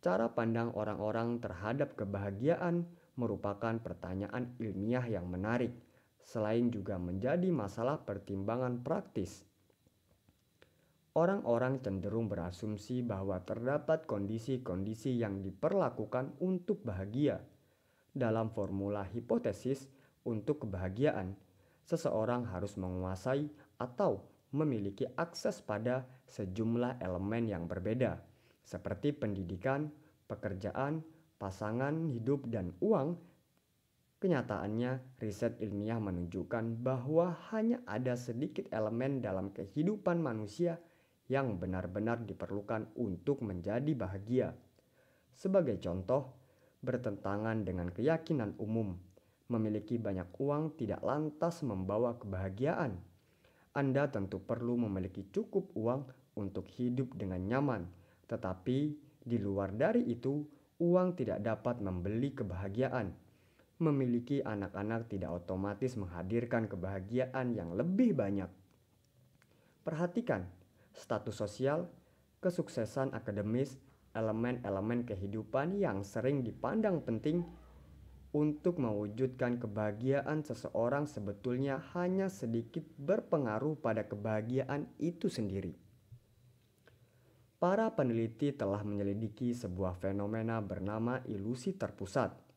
Cara 0.04 0.28
pandang 0.37 0.76
orang-orang 0.76 1.40
terhadap 1.40 1.96
kebahagiaan 1.96 2.85
merupakan 3.16 3.81
pertanyaan 3.81 4.52
ilmiah 4.61 5.09
yang 5.09 5.33
menarik, 5.33 5.88
selain 6.29 6.69
juga 6.69 7.01
menjadi 7.01 7.49
masalah 7.49 8.05
pertimbangan 8.05 8.85
praktis. 8.85 9.49
Orang-orang 11.17 11.81
cenderung 11.81 12.29
berasumsi 12.29 13.01
bahwa 13.01 13.41
terdapat 13.41 14.05
kondisi-kondisi 14.05 15.17
yang 15.17 15.41
diperlakukan 15.41 16.37
untuk 16.45 16.85
bahagia. 16.85 17.41
Dalam 18.12 18.53
formula 18.53 19.09
hipotesis 19.09 19.88
untuk 20.29 20.69
kebahagiaan, 20.69 21.33
seseorang 21.88 22.45
harus 22.53 22.77
menguasai 22.77 23.49
atau 23.81 24.21
memiliki 24.53 25.09
akses 25.17 25.64
pada 25.64 26.05
sejumlah 26.29 27.01
elemen 27.01 27.49
yang 27.49 27.64
berbeda, 27.64 28.21
seperti 28.61 29.17
pendidikan, 29.17 29.88
pekerjaan, 30.29 31.01
pasangan 31.41 32.12
hidup 32.12 32.45
dan 32.53 32.77
uang, 32.85 33.17
kenyataannya 34.18 35.18
riset 35.22 35.59
ilmiah 35.62 36.02
menunjukkan 36.02 36.83
bahwa 36.83 37.38
hanya 37.54 37.78
ada 37.87 38.18
sedikit 38.18 38.66
elemen 38.74 39.22
dalam 39.22 39.54
kehidupan 39.54 40.18
manusia 40.18 40.83
yang 41.31 41.61
benar-benar 41.61 42.24
diperlukan 42.26 42.90
untuk 42.98 43.44
menjadi 43.46 43.92
bahagia. 43.94 44.48
Sebagai 45.31 45.78
contoh, 45.78 46.35
bertentangan 46.83 47.62
dengan 47.62 47.94
keyakinan 47.94 48.59
umum, 48.59 48.98
memiliki 49.48 49.96
banyak 49.96 50.28
uang 50.35 50.74
tidak 50.74 50.98
lantas 51.04 51.62
membawa 51.62 52.18
kebahagiaan. 52.18 52.98
Anda 53.76 54.11
tentu 54.11 54.42
perlu 54.42 54.74
memiliki 54.88 55.31
cukup 55.31 55.70
uang 55.78 56.11
untuk 56.35 56.66
hidup 56.74 57.14
dengan 57.14 57.44
nyaman, 57.46 57.87
tetapi 58.26 58.78
di 59.22 59.37
luar 59.37 59.76
dari 59.76 60.09
itu, 60.09 60.42
uang 60.81 61.18
tidak 61.18 61.44
dapat 61.44 61.85
membeli 61.85 62.33
kebahagiaan. 62.33 63.28
Memiliki 63.79 64.43
anak-anak 64.43 65.07
tidak 65.07 65.31
otomatis 65.43 65.95
menghadirkan 65.95 66.67
kebahagiaan 66.67 67.55
yang 67.55 67.79
lebih 67.79 68.11
banyak. 68.14 68.51
Perhatikan 69.87 70.51
status 70.91 71.38
sosial, 71.38 71.87
kesuksesan 72.43 73.14
akademis, 73.14 73.79
elemen-elemen 74.19 75.07
kehidupan 75.07 75.79
yang 75.79 76.03
sering 76.03 76.43
dipandang 76.43 77.07
penting 77.07 77.47
untuk 78.35 78.77
mewujudkan 78.77 79.57
kebahagiaan 79.57 80.45
seseorang 80.45 81.09
sebetulnya 81.09 81.81
hanya 81.97 82.29
sedikit 82.29 82.85
berpengaruh 83.01 83.81
pada 83.81 84.05
kebahagiaan 84.05 84.91
itu 85.01 85.33
sendiri. 85.33 85.73
Para 87.59 87.91
peneliti 87.91 88.55
telah 88.55 88.87
menyelidiki 88.87 89.51
sebuah 89.51 89.99
fenomena 89.99 90.62
bernama 90.62 91.19
ilusi 91.27 91.75
terpusat. 91.75 92.47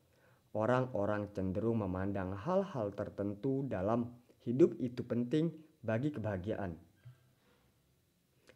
Orang-orang 0.51 1.31
cenderung 1.31 1.79
memandang 1.79 2.35
hal-hal 2.35 2.91
tertentu 2.91 3.63
dalam 3.63 4.11
hidup 4.43 4.75
itu 4.83 4.99
penting 5.07 5.47
bagi 5.79 6.11
kebahagiaan. 6.11 6.75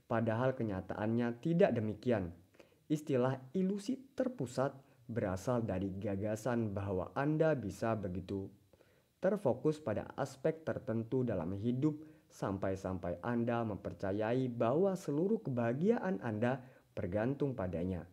Padahal 0.05 0.53
kenyataannya 0.53 1.39
tidak 1.39 1.71
demikian. 1.71 2.35
Istilah 2.85 3.41
ilusi 3.57 3.97
terpusat 4.13 4.75
berasal 5.09 5.65
dari 5.65 5.89
gagasan 5.95 6.75
bahwa 6.75 7.09
Anda 7.17 7.57
bisa 7.57 7.97
begitu 7.97 8.45
terfokus 9.25 9.81
pada 9.81 10.05
aspek 10.21 10.61
tertentu 10.61 11.25
dalam 11.25 11.57
hidup 11.57 11.97
sampai-sampai 12.29 13.17
Anda 13.25 13.65
mempercayai 13.65 14.45
bahwa 14.53 14.93
seluruh 14.93 15.41
kebahagiaan 15.41 16.21
Anda 16.21 16.61
bergantung 16.93 17.57
padanya. 17.57 18.05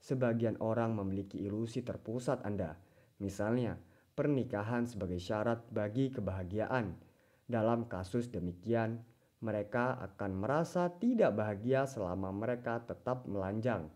Sebagian 0.00 0.56
orang 0.64 0.96
memiliki 0.96 1.44
ilusi 1.44 1.84
terpusat 1.84 2.40
Anda, 2.48 2.72
misalnya 3.22 3.80
pernikahan 4.16 4.88
sebagai 4.88 5.20
syarat 5.20 5.64
bagi 5.68 6.08
kebahagiaan. 6.08 6.96
Dalam 7.46 7.86
kasus 7.86 8.32
demikian, 8.32 9.04
mereka 9.44 10.00
akan 10.02 10.42
merasa 10.42 10.88
tidak 10.96 11.36
bahagia 11.36 11.86
selama 11.86 12.32
mereka 12.32 12.82
tetap 12.82 13.28
melanjang. 13.28 13.86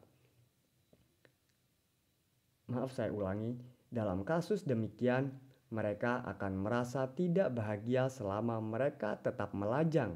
Maaf, 2.70 2.94
saya 2.94 3.10
ulangi. 3.10 3.58
Dalam 3.90 4.22
kasus 4.22 4.62
demikian, 4.62 5.34
mereka 5.74 6.22
akan 6.22 6.62
merasa 6.62 7.10
tidak 7.10 7.50
bahagia 7.50 8.06
selama 8.06 8.62
mereka 8.62 9.18
tetap 9.18 9.50
melajang. 9.50 10.14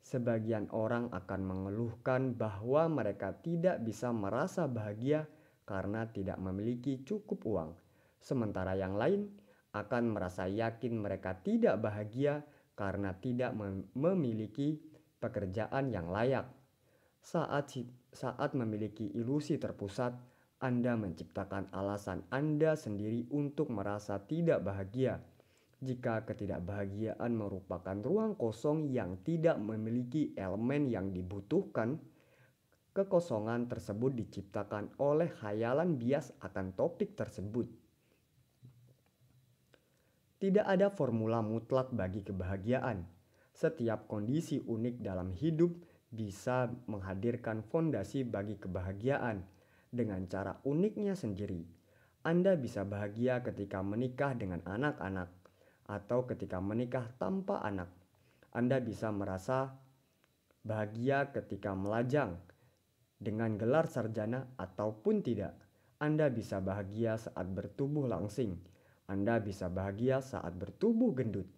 Sebagian 0.00 0.70
orang 0.70 1.10
akan 1.10 1.40
mengeluhkan 1.42 2.38
bahwa 2.38 2.86
mereka 2.86 3.34
tidak 3.42 3.82
bisa 3.82 4.14
merasa 4.14 4.70
bahagia 4.70 5.26
karena 5.66 6.06
tidak 6.10 6.38
memiliki 6.38 7.02
cukup 7.02 7.42
uang, 7.46 7.70
sementara 8.20 8.76
yang 8.76 8.94
lain 8.94 9.26
akan 9.74 10.14
merasa 10.14 10.46
yakin 10.46 11.00
mereka 11.00 11.40
tidak 11.40 11.80
bahagia 11.80 12.46
karena 12.78 13.16
tidak 13.18 13.52
memiliki 13.96 14.80
pekerjaan 15.20 15.92
yang 15.92 16.08
layak. 16.08 16.48
Saat 17.20 17.76
saat 18.10 18.56
memiliki 18.56 19.12
ilusi 19.12 19.60
terpusat, 19.60 20.16
anda 20.60 20.92
menciptakan 20.92 21.72
alasan 21.72 22.20
Anda 22.28 22.76
sendiri 22.76 23.24
untuk 23.32 23.72
merasa 23.72 24.20
tidak 24.20 24.60
bahagia. 24.60 25.16
Jika 25.80 26.28
ketidakbahagiaan 26.28 27.32
merupakan 27.32 27.96
ruang 27.96 28.36
kosong 28.36 28.92
yang 28.92 29.16
tidak 29.24 29.56
memiliki 29.56 30.36
elemen 30.36 30.92
yang 30.92 31.16
dibutuhkan, 31.16 31.96
kekosongan 32.92 33.72
tersebut 33.72 34.12
diciptakan 34.12 34.92
oleh 35.00 35.32
khayalan 35.32 35.96
bias 35.96 36.36
akan 36.44 36.76
topik 36.76 37.16
tersebut. 37.16 37.64
Tidak 40.40 40.64
ada 40.64 40.88
formula 40.88 41.44
mutlak 41.44 41.92
bagi 41.92 42.24
kebahagiaan. 42.24 43.04
Setiap 43.52 44.08
kondisi 44.08 44.56
unik 44.56 45.04
dalam 45.04 45.36
hidup 45.36 45.68
bisa 46.08 46.64
menghadirkan 46.88 47.60
fondasi 47.60 48.24
bagi 48.24 48.56
kebahagiaan 48.56 49.44
dengan 49.92 50.24
cara 50.32 50.56
uniknya 50.64 51.12
sendiri. 51.12 51.60
Anda 52.24 52.56
bisa 52.56 52.88
bahagia 52.88 53.44
ketika 53.44 53.84
menikah 53.84 54.32
dengan 54.32 54.64
anak-anak 54.64 55.28
atau 55.84 56.24
ketika 56.24 56.56
menikah 56.56 57.12
tanpa 57.20 57.60
anak. 57.60 57.92
Anda 58.56 58.80
bisa 58.80 59.12
merasa 59.12 59.76
bahagia 60.64 61.36
ketika 61.36 61.76
melajang 61.76 62.40
dengan 63.20 63.60
gelar 63.60 63.84
sarjana 63.84 64.56
ataupun 64.56 65.20
tidak. 65.20 65.52
Anda 66.00 66.32
bisa 66.32 66.64
bahagia 66.64 67.20
saat 67.20 67.44
bertubuh 67.44 68.08
langsing. 68.08 68.56
Anda 69.10 69.42
bisa 69.42 69.66
bahagia 69.66 70.22
saat 70.22 70.54
bertubuh 70.54 71.10
gendut. 71.18 71.50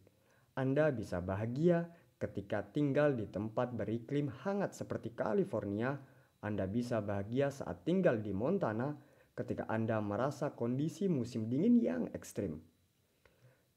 Anda 0.56 0.88
bisa 0.88 1.20
bahagia 1.20 1.92
ketika 2.16 2.64
tinggal 2.64 3.12
di 3.12 3.28
tempat 3.28 3.76
beriklim 3.76 4.32
hangat 4.32 4.72
seperti 4.72 5.12
California 5.12 6.00
anda 6.42 6.66
bisa 6.66 6.98
bahagia 6.98 7.54
saat 7.54 7.86
tinggal 7.86 8.18
di 8.18 8.34
Montana 8.34 8.98
ketika 9.38 9.62
Anda 9.70 10.02
merasa 10.02 10.50
kondisi 10.50 11.06
musim 11.06 11.46
dingin 11.46 11.78
yang 11.78 12.04
ekstrim. 12.10 12.58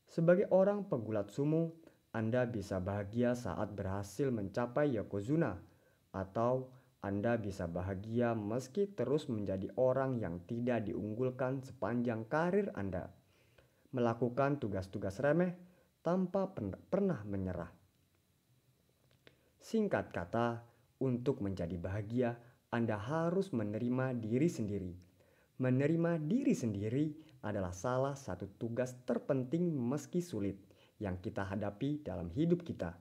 Sebagai 0.09 0.49
orang 0.49 0.89
pegulat 0.89 1.29
sumo, 1.29 1.77
Anda 2.09 2.49
bisa 2.49 2.81
bahagia 2.81 3.37
saat 3.37 3.77
berhasil 3.77 4.33
mencapai 4.33 4.97
Yokozuna 4.97 5.61
atau 6.09 6.73
Anda 7.05 7.37
bisa 7.37 7.69
bahagia 7.69 8.33
meski 8.33 8.89
terus 8.89 9.29
menjadi 9.29 9.69
orang 9.77 10.17
yang 10.17 10.41
tidak 10.49 10.89
diunggulkan 10.89 11.61
sepanjang 11.61 12.25
karir 12.25 12.73
Anda. 12.73 13.13
Melakukan 13.95 14.59
tugas-tugas 14.59 15.23
remeh 15.23 15.55
tanpa 16.03 16.51
pernah 16.91 17.23
menyerah. 17.23 17.71
Singkat 19.63 20.11
kata, 20.11 20.67
untuk 20.99 21.39
menjadi 21.39 21.79
bahagia, 21.79 22.35
anda 22.75 22.99
harus 22.99 23.55
menerima 23.55 24.19
diri 24.19 24.51
sendiri. 24.51 24.93
Menerima 25.63 26.19
diri 26.19 26.51
sendiri 26.51 27.15
adalah 27.47 27.71
salah 27.71 28.19
satu 28.19 28.59
tugas 28.59 28.99
terpenting 29.07 29.71
meski 29.71 30.19
sulit 30.19 30.59
yang 30.99 31.23
kita 31.23 31.47
hadapi 31.47 32.03
dalam 32.03 32.27
hidup 32.35 32.67
kita. 32.67 32.99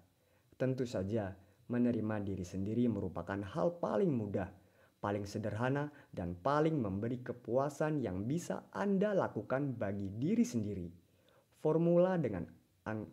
Tentu 0.54 0.87
saja, 0.87 1.35
menerima 1.66 2.22
diri 2.22 2.46
sendiri 2.46 2.87
merupakan 2.87 3.42
hal 3.42 3.83
paling 3.83 4.14
mudah, 4.14 4.46
paling 5.04 5.28
sederhana, 5.28 5.92
dan 6.16 6.32
paling 6.40 6.80
memberi 6.80 7.20
kepuasan 7.20 8.00
yang 8.00 8.24
bisa 8.24 8.64
Anda 8.72 9.12
lakukan 9.12 9.76
bagi 9.76 10.08
diri 10.16 10.48
sendiri. 10.48 10.88
Formula 11.60 12.16
dengan 12.16 12.48
ang 12.88 13.04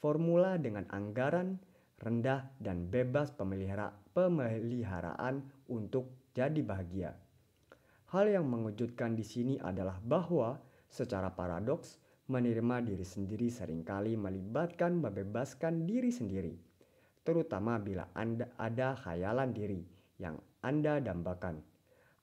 formula 0.00 0.56
dengan 0.56 0.88
anggaran 0.88 1.60
rendah 2.00 2.56
dan 2.56 2.88
bebas 2.88 3.36
pemelihara, 3.36 3.92
pemeliharaan 4.16 5.44
untuk 5.68 6.32
jadi 6.32 6.60
bahagia. 6.64 7.12
Hal 8.12 8.32
yang 8.32 8.48
mengejutkan 8.48 9.12
di 9.12 9.24
sini 9.24 9.60
adalah 9.60 10.00
bahwa 10.00 10.56
secara 10.88 11.32
paradoks 11.32 12.00
menerima 12.32 12.80
diri 12.84 13.04
sendiri 13.04 13.52
sering 13.52 13.84
kali 13.84 14.16
melibatkan 14.16 15.00
membebaskan 15.00 15.84
diri 15.84 16.12
sendiri, 16.12 16.54
terutama 17.26 17.76
bila 17.80 18.08
Anda 18.14 18.52
ada 18.56 18.94
khayalan 18.94 19.50
diri 19.50 19.80
yang 20.22 20.38
Anda 20.66 20.98
dambakan. 20.98 21.62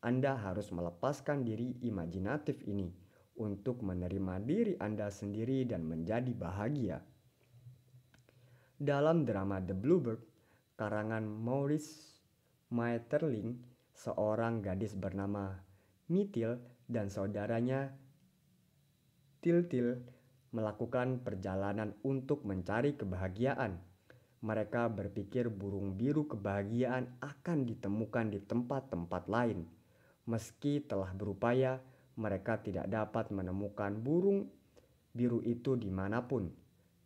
Anda 0.04 0.36
harus 0.36 0.68
melepaskan 0.76 1.48
diri 1.48 1.80
imajinatif 1.80 2.60
ini 2.68 2.92
untuk 3.40 3.80
menerima 3.80 4.44
diri 4.44 4.76
Anda 4.84 5.08
sendiri 5.08 5.64
dan 5.64 5.88
menjadi 5.88 6.36
bahagia. 6.36 7.00
Dalam 8.76 9.24
drama 9.24 9.64
The 9.64 9.72
Bluebird, 9.72 10.20
karangan 10.76 11.24
Maurice 11.24 12.20
Maeterlinck, 12.68 13.64
seorang 13.96 14.60
gadis 14.60 14.92
bernama 14.92 15.56
Mithil 16.12 16.60
dan 16.92 17.08
saudaranya 17.08 17.96
Tiltil 19.40 20.04
melakukan 20.52 21.24
perjalanan 21.24 21.96
untuk 22.04 22.44
mencari 22.44 23.00
kebahagiaan. 23.00 23.93
Mereka 24.44 24.92
berpikir 24.92 25.48
burung 25.48 25.96
biru 25.96 26.28
kebahagiaan 26.28 27.24
akan 27.24 27.64
ditemukan 27.64 28.28
di 28.28 28.44
tempat-tempat 28.44 29.32
lain. 29.32 29.64
Meski 30.28 30.84
telah 30.84 31.16
berupaya, 31.16 31.80
mereka 32.20 32.60
tidak 32.60 32.92
dapat 32.92 33.32
menemukan 33.32 33.96
burung 33.96 34.52
biru 35.16 35.40
itu 35.48 35.80
di 35.80 35.88
mana 35.88 36.28
pun. 36.28 36.52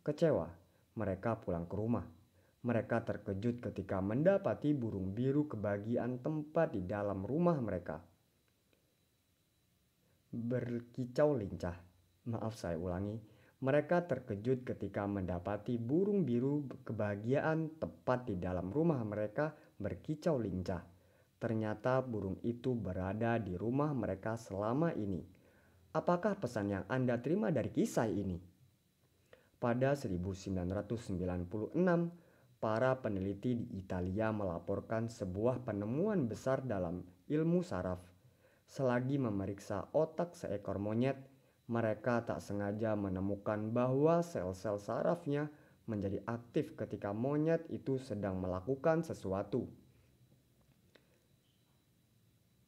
Kecewa, 0.01 0.49
mereka 0.97 1.37
pulang 1.37 1.69
ke 1.69 1.77
rumah. 1.77 2.09
Mereka 2.65 3.05
terkejut 3.05 3.61
ketika 3.61 4.01
mendapati 4.01 4.73
burung 4.73 5.13
biru 5.13 5.45
kebahagiaan 5.45 6.17
tempat 6.19 6.73
di 6.73 6.81
dalam 6.89 7.21
rumah 7.21 7.61
mereka. 7.61 8.01
Berkicau 10.33 11.37
lincah. 11.37 11.77
Maaf 12.27 12.57
saya 12.57 12.81
ulangi. 12.81 13.36
Mereka 13.57 14.05
terkejut 14.05 14.61
ketika 14.61 15.09
mendapati 15.09 15.81
burung 15.81 16.29
biru 16.29 16.69
kebahagiaan 16.85 17.81
tepat 17.81 18.29
di 18.29 18.37
dalam 18.37 18.69
rumah 18.69 19.01
mereka 19.01 19.57
berkicau 19.81 20.37
lincah. 20.37 20.85
Ternyata 21.41 22.05
burung 22.05 22.37
itu 22.45 22.77
berada 22.77 23.41
di 23.41 23.57
rumah 23.57 23.97
mereka 23.97 24.37
selama 24.37 24.93
ini. 24.93 25.25
Apakah 25.97 26.37
pesan 26.37 26.69
yang 26.69 26.85
Anda 26.85 27.17
terima 27.17 27.49
dari 27.49 27.73
kisah 27.73 28.05
ini? 28.05 28.37
Pada 29.57 29.97
1996, 29.97 31.73
para 32.61 32.91
peneliti 33.01 33.57
di 33.57 33.81
Italia 33.81 34.29
melaporkan 34.29 35.09
sebuah 35.09 35.65
penemuan 35.65 36.29
besar 36.29 36.61
dalam 36.61 37.01
ilmu 37.25 37.65
saraf. 37.65 37.97
Selagi 38.69 39.17
memeriksa 39.17 39.89
otak 39.97 40.37
seekor 40.37 40.77
monyet, 40.77 41.17
mereka 41.67 42.23
tak 42.23 42.39
sengaja 42.39 42.95
menemukan 42.95 43.75
bahwa 43.75 44.23
sel-sel 44.23 44.79
sarafnya 44.79 45.51
menjadi 45.87 46.23
aktif 46.27 46.75
ketika 46.79 47.11
monyet 47.11 47.63
itu 47.71 47.99
sedang 47.99 48.39
melakukan 48.39 49.03
sesuatu. 49.03 49.67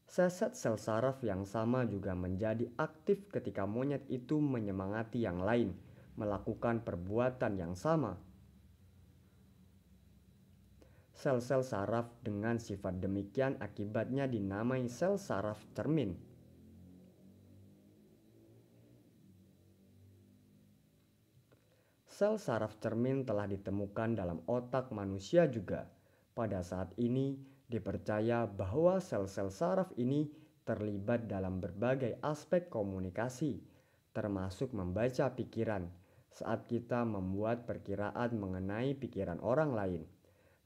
Seset 0.10 0.58
sel 0.58 0.76
saraf 0.76 1.22
yang 1.22 1.46
sama 1.46 1.86
juga 1.86 2.18
menjadi 2.18 2.66
aktif 2.82 3.30
ketika 3.30 3.70
monyet 3.70 4.04
itu 4.10 4.42
menyemangati 4.42 5.22
yang 5.22 5.40
lain 5.40 5.78
melakukan 6.20 6.84
perbuatan 6.84 7.56
yang 7.56 7.78
sama. 7.80 8.20
Sel-sel 11.16 11.64
saraf 11.68 12.08
dengan 12.24 12.60
sifat 12.60 13.00
demikian 13.00 13.60
akibatnya 13.60 14.28
dinamai 14.28 14.88
sel 14.88 15.20
saraf 15.20 15.60
cermin. 15.76 16.29
Sel 22.20 22.36
saraf 22.36 22.76
cermin 22.84 23.24
telah 23.24 23.48
ditemukan 23.48 24.20
dalam 24.20 24.44
otak 24.44 24.92
manusia 24.92 25.48
juga. 25.48 25.88
Pada 26.36 26.60
saat 26.60 26.92
ini 27.00 27.40
dipercaya 27.72 28.44
bahwa 28.44 29.00
sel-sel 29.00 29.48
saraf 29.48 29.88
ini 29.96 30.28
terlibat 30.68 31.32
dalam 31.32 31.64
berbagai 31.64 32.20
aspek 32.20 32.68
komunikasi, 32.68 33.64
termasuk 34.12 34.76
membaca 34.76 35.32
pikiran 35.32 35.88
saat 36.28 36.68
kita 36.68 37.08
membuat 37.08 37.64
perkiraan 37.64 38.36
mengenai 38.36 39.00
pikiran 39.00 39.40
orang 39.40 39.72
lain. 39.72 40.04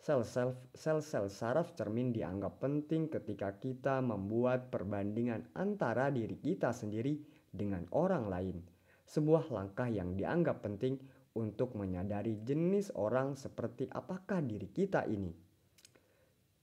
Sel-sel 0.02 1.30
saraf 1.30 1.78
cermin 1.78 2.10
dianggap 2.10 2.66
penting 2.66 3.13
ketika 3.13 3.62
kita 3.62 4.02
membuat 4.02 4.74
perbandingan 4.74 5.46
antara 5.54 6.10
diri 6.10 6.34
kita 6.34 6.74
sendiri 6.74 7.22
dengan 7.54 7.86
orang 7.94 8.26
lain. 8.26 8.58
Sebuah 9.06 9.54
langkah 9.54 9.86
yang 9.86 10.18
dianggap 10.18 10.66
penting 10.66 10.98
untuk 11.34 11.74
menyadari 11.74 12.41
jenis 12.46 12.93
orang 12.93 13.34
seperti 13.34 13.89
apakah 13.89 14.41
diri 14.46 14.69
kita 14.69 15.06
ini. 15.10 15.34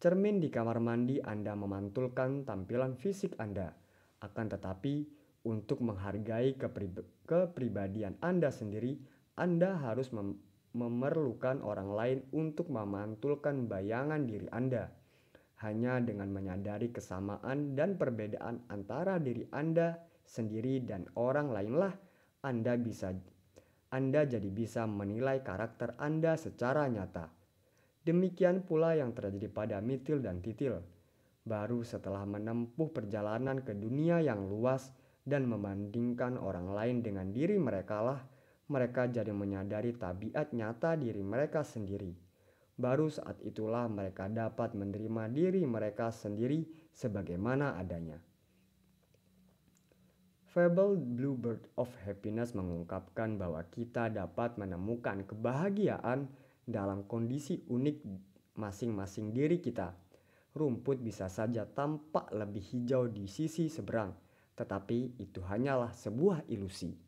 Cermin 0.00 0.40
di 0.40 0.48
kamar 0.48 0.80
mandi 0.80 1.20
Anda 1.20 1.52
memantulkan 1.52 2.48
tampilan 2.48 2.96
fisik 2.96 3.36
Anda, 3.36 3.68
akan 4.24 4.46
tetapi 4.48 5.04
untuk 5.44 5.84
menghargai 5.84 6.56
kepribadian 7.26 8.16
Anda 8.24 8.48
sendiri, 8.48 8.96
Anda 9.36 9.76
harus 9.76 10.08
memerlukan 10.72 11.60
orang 11.60 11.90
lain 11.92 12.18
untuk 12.32 12.72
memantulkan 12.72 13.68
bayangan 13.68 14.24
diri 14.24 14.48
Anda. 14.54 14.88
Hanya 15.60 16.00
dengan 16.00 16.32
menyadari 16.32 16.88
kesamaan 16.88 17.76
dan 17.76 18.00
perbedaan 18.00 18.64
antara 18.72 19.20
diri 19.20 19.44
Anda 19.52 20.00
sendiri 20.24 20.80
dan 20.88 21.04
orang 21.18 21.52
lainlah 21.52 21.92
Anda 22.40 22.80
bisa 22.80 23.12
Anda 23.90 24.26
jadi 24.26 24.46
bisa 24.50 24.86
menilai 24.86 25.42
karakter 25.42 25.98
Anda 25.98 26.38
secara 26.38 26.86
nyata. 26.86 27.26
Demikian 28.06 28.62
pula 28.62 28.94
yang 28.96 29.12
terjadi 29.12 29.50
pada 29.50 29.76
Mitil 29.82 30.22
dan 30.22 30.40
Titil. 30.40 30.78
Baru 31.42 31.82
setelah 31.82 32.22
menempuh 32.24 32.94
perjalanan 32.94 33.60
ke 33.60 33.74
dunia 33.74 34.22
yang 34.22 34.46
luas 34.46 34.94
dan 35.26 35.50
membandingkan 35.50 36.40
orang 36.40 36.70
lain 36.70 37.02
dengan 37.02 37.34
diri 37.34 37.58
mereka 37.58 38.00
lah 38.00 38.20
mereka 38.70 39.10
jadi 39.10 39.34
menyadari 39.34 39.90
tabiat 39.98 40.54
nyata 40.54 40.94
diri 40.94 41.20
mereka 41.26 41.66
sendiri. 41.66 42.14
Baru 42.78 43.10
saat 43.10 43.42
itulah 43.42 43.90
mereka 43.90 44.30
dapat 44.30 44.78
menerima 44.78 45.26
diri 45.28 45.66
mereka 45.66 46.14
sendiri 46.14 46.64
sebagaimana 46.94 47.76
adanya. 47.76 48.16
Fable 50.50 50.98
Bluebird 50.98 51.62
of 51.78 51.86
Happiness 52.02 52.58
mengungkapkan 52.58 53.38
bahwa 53.38 53.62
kita 53.70 54.10
dapat 54.10 54.58
menemukan 54.58 55.22
kebahagiaan 55.22 56.26
dalam 56.66 57.06
kondisi 57.06 57.62
unik 57.70 58.02
masing-masing 58.58 59.30
diri 59.30 59.62
kita. 59.62 59.94
Rumput 60.50 60.98
bisa 61.06 61.30
saja 61.30 61.70
tampak 61.70 62.34
lebih 62.34 62.66
hijau 62.66 63.06
di 63.06 63.30
sisi 63.30 63.70
seberang, 63.70 64.10
tetapi 64.58 65.22
itu 65.22 65.38
hanyalah 65.38 65.94
sebuah 65.94 66.42
ilusi. 66.50 66.98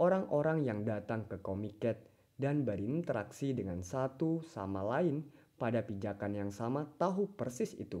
Orang-orang 0.00 0.64
yang 0.64 0.80
datang 0.88 1.28
ke 1.28 1.36
Comiket 1.44 2.00
dan 2.40 2.64
berinteraksi 2.64 3.52
dengan 3.52 3.84
satu 3.84 4.40
sama 4.40 4.80
lain 4.80 5.28
pada 5.60 5.84
pijakan 5.84 6.32
yang 6.32 6.48
sama 6.48 6.88
tahu 6.96 7.28
persis 7.36 7.76
itu. 7.76 8.00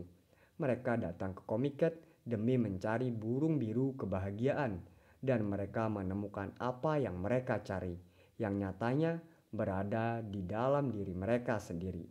Mereka 0.56 0.96
datang 0.96 1.36
ke 1.36 1.44
Comiket 1.44 2.09
demi 2.24 2.60
mencari 2.60 3.08
burung 3.10 3.56
biru 3.56 3.96
kebahagiaan 3.96 4.80
dan 5.20 5.40
mereka 5.44 5.88
menemukan 5.92 6.52
apa 6.56 6.96
yang 6.96 7.20
mereka 7.20 7.60
cari 7.60 7.96
yang 8.40 8.56
nyatanya 8.56 9.20
berada 9.52 10.24
di 10.24 10.40
dalam 10.46 10.88
diri 10.88 11.12
mereka 11.12 11.60
sendiri. 11.60 12.06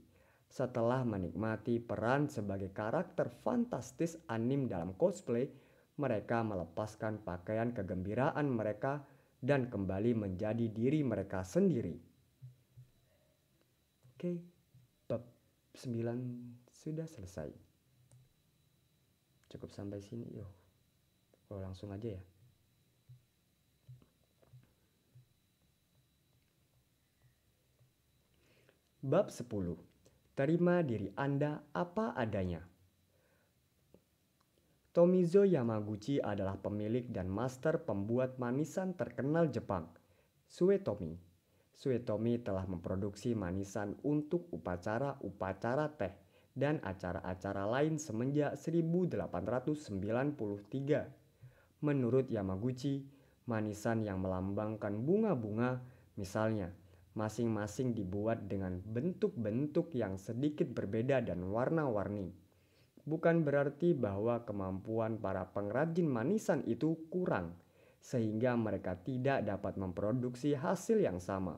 Setelah 0.49 1.05
menikmati 1.05 1.77
peran 1.77 2.25
sebagai 2.25 2.73
karakter 2.73 3.29
fantastis 3.45 4.17
anim 4.29 4.65
dalam 4.65 4.97
cosplay, 4.97 5.49
mereka 6.01 6.41
melepaskan 6.41 7.21
pakaian 7.21 7.69
kegembiraan 7.69 8.49
mereka 8.49 9.05
dan 9.39 9.69
kembali 9.69 10.17
menjadi 10.17 10.67
diri 10.67 11.05
mereka 11.05 11.45
sendiri. 11.45 11.95
Oke, 14.15 14.41
bab 15.07 15.23
9 15.77 16.65
sudah 16.73 17.07
selesai. 17.07 17.68
Cukup 19.49 19.73
sampai 19.73 19.99
sini, 19.99 20.29
yo. 20.29 20.45
Oh, 21.49 21.57
langsung 21.57 21.89
aja 21.89 22.13
ya. 22.13 22.21
Bab 28.99 29.33
10. 29.33 29.49
Terima 30.37 30.85
diri 30.85 31.09
Anda 31.17 31.65
apa 31.73 32.13
adanya. 32.13 32.61
Tomizo 34.93 35.47
Yamaguchi 35.47 36.19
adalah 36.19 36.59
pemilik 36.59 37.07
dan 37.07 37.31
master 37.31 37.87
pembuat 37.87 38.35
manisan 38.37 38.93
terkenal 38.93 39.47
Jepang, 39.49 39.87
Suetomi. 40.45 41.15
Suetomi 41.71 42.43
telah 42.43 42.67
memproduksi 42.67 43.31
manisan 43.33 43.95
untuk 44.03 44.51
upacara-upacara 44.51 45.95
teh 45.95 46.13
dan 46.55 46.79
acara-acara 46.81 47.65
lain 47.67 47.97
semenjak 47.97 48.55
1893. 48.57 51.07
Menurut 51.79 52.27
Yamaguchi, 52.27 53.07
manisan 53.47 54.03
yang 54.03 54.19
melambangkan 54.19 54.99
bunga-bunga, 55.03 55.79
misalnya, 56.19 56.71
masing-masing 57.15 57.95
dibuat 57.95 58.47
dengan 58.47 58.81
bentuk-bentuk 58.83 59.95
yang 59.95 60.17
sedikit 60.19 60.67
berbeda 60.71 61.21
dan 61.25 61.43
warna-warni 61.49 62.33
bukan 63.09 63.41
berarti 63.41 63.97
bahwa 63.97 64.45
kemampuan 64.45 65.17
para 65.17 65.49
pengrajin 65.49 66.05
manisan 66.05 66.61
itu 66.69 67.09
kurang, 67.09 67.57
sehingga 67.97 68.53
mereka 68.53 68.93
tidak 69.01 69.41
dapat 69.41 69.81
memproduksi 69.81 70.53
hasil 70.53 71.01
yang 71.01 71.17
sama. 71.17 71.57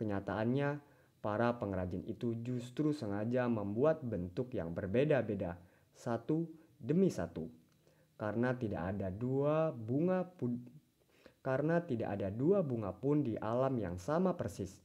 Kenyataannya, 0.00 0.80
para 1.26 1.58
pengrajin 1.58 2.06
itu 2.06 2.38
justru 2.46 2.94
sengaja 2.94 3.50
membuat 3.50 3.98
bentuk 4.06 4.54
yang 4.54 4.70
berbeda-beda, 4.70 5.58
satu 5.90 6.46
demi 6.78 7.10
satu, 7.10 7.50
karena 8.14 8.54
tidak 8.54 8.94
ada 8.94 9.10
dua 9.10 9.74
bunga 9.74 10.22
pun, 10.22 10.62
karena 11.42 11.82
tidak 11.82 12.14
ada 12.14 12.30
dua 12.30 12.62
bunga 12.62 12.94
pun 12.94 13.26
di 13.26 13.34
alam 13.42 13.74
yang 13.74 13.98
sama 13.98 14.38
persis. 14.38 14.78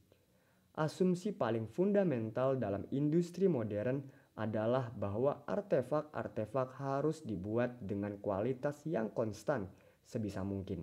Asumsi 0.74 1.30
paling 1.30 1.70
fundamental 1.70 2.58
dalam 2.58 2.90
industri 2.90 3.46
modern 3.46 4.02
adalah 4.34 4.90
bahwa 4.98 5.46
artefak-artefak 5.46 6.74
harus 6.82 7.22
dibuat 7.22 7.78
dengan 7.78 8.18
kualitas 8.18 8.82
yang 8.82 9.14
konstan 9.14 9.70
sebisa 10.02 10.42
mungkin. 10.42 10.82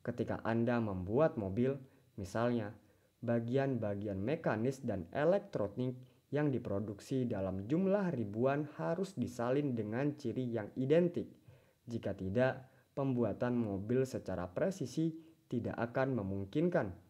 Ketika 0.00 0.40
Anda 0.48 0.80
membuat 0.80 1.36
mobil, 1.36 1.76
misalnya, 2.16 2.72
bagian-bagian 3.24 4.20
mekanis 4.20 4.82
dan 4.82 5.06
elektronik 5.10 5.98
yang 6.28 6.52
diproduksi 6.52 7.24
dalam 7.24 7.64
jumlah 7.64 8.12
ribuan 8.12 8.68
harus 8.76 9.16
disalin 9.16 9.72
dengan 9.74 10.14
ciri 10.14 10.44
yang 10.48 10.68
identik. 10.76 11.30
Jika 11.88 12.12
tidak, 12.12 12.68
pembuatan 12.92 13.56
mobil 13.56 14.04
secara 14.04 14.46
presisi 14.52 15.14
tidak 15.48 15.76
akan 15.80 16.20
memungkinkan 16.20 17.08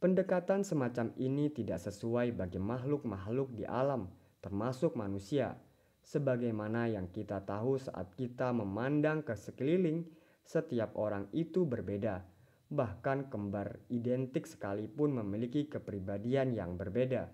Pendekatan 0.00 0.64
semacam 0.64 1.12
ini 1.20 1.52
tidak 1.52 1.76
sesuai 1.76 2.32
bagi 2.32 2.56
makhluk-makhluk 2.56 3.52
di 3.52 3.68
alam, 3.68 4.08
termasuk 4.40 4.96
manusia. 4.96 5.60
Sebagaimana 6.00 6.88
yang 6.88 7.12
kita 7.12 7.44
tahu 7.44 7.76
saat 7.76 8.16
kita 8.16 8.48
memandang 8.56 9.20
ke 9.20 9.36
sekeliling, 9.36 10.08
setiap 10.40 10.96
orang 10.96 11.28
itu 11.36 11.68
berbeda. 11.68 12.24
Bahkan 12.70 13.28
kembar 13.28 13.82
identik 13.90 14.46
sekalipun 14.46 15.18
memiliki 15.18 15.66
kepribadian 15.66 16.54
yang 16.54 16.78
berbeda. 16.78 17.26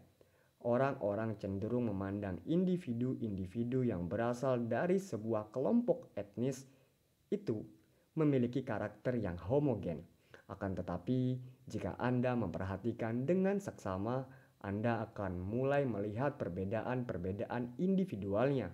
Orang-orang 0.65 1.37
cenderung 1.37 1.93
memandang 1.93 2.41
individu-individu 2.49 3.85
yang 3.85 4.09
berasal 4.09 4.65
dari 4.65 4.97
sebuah 4.97 5.53
kelompok 5.53 6.17
etnis 6.17 6.65
itu 7.29 7.61
memiliki 8.17 8.65
karakter 8.65 9.21
yang 9.21 9.37
homogen 9.37 10.03
akan 10.47 10.79
tetapi, 10.79 11.43
jika 11.67 11.99
Anda 11.99 12.39
memperhatikan 12.39 13.27
dengan 13.27 13.59
seksama, 13.59 14.23
Anda 14.63 15.03
akan 15.11 15.43
mulai 15.43 15.83
melihat 15.83 16.39
perbedaan-perbedaan 16.39 17.75
individualnya. 17.83 18.71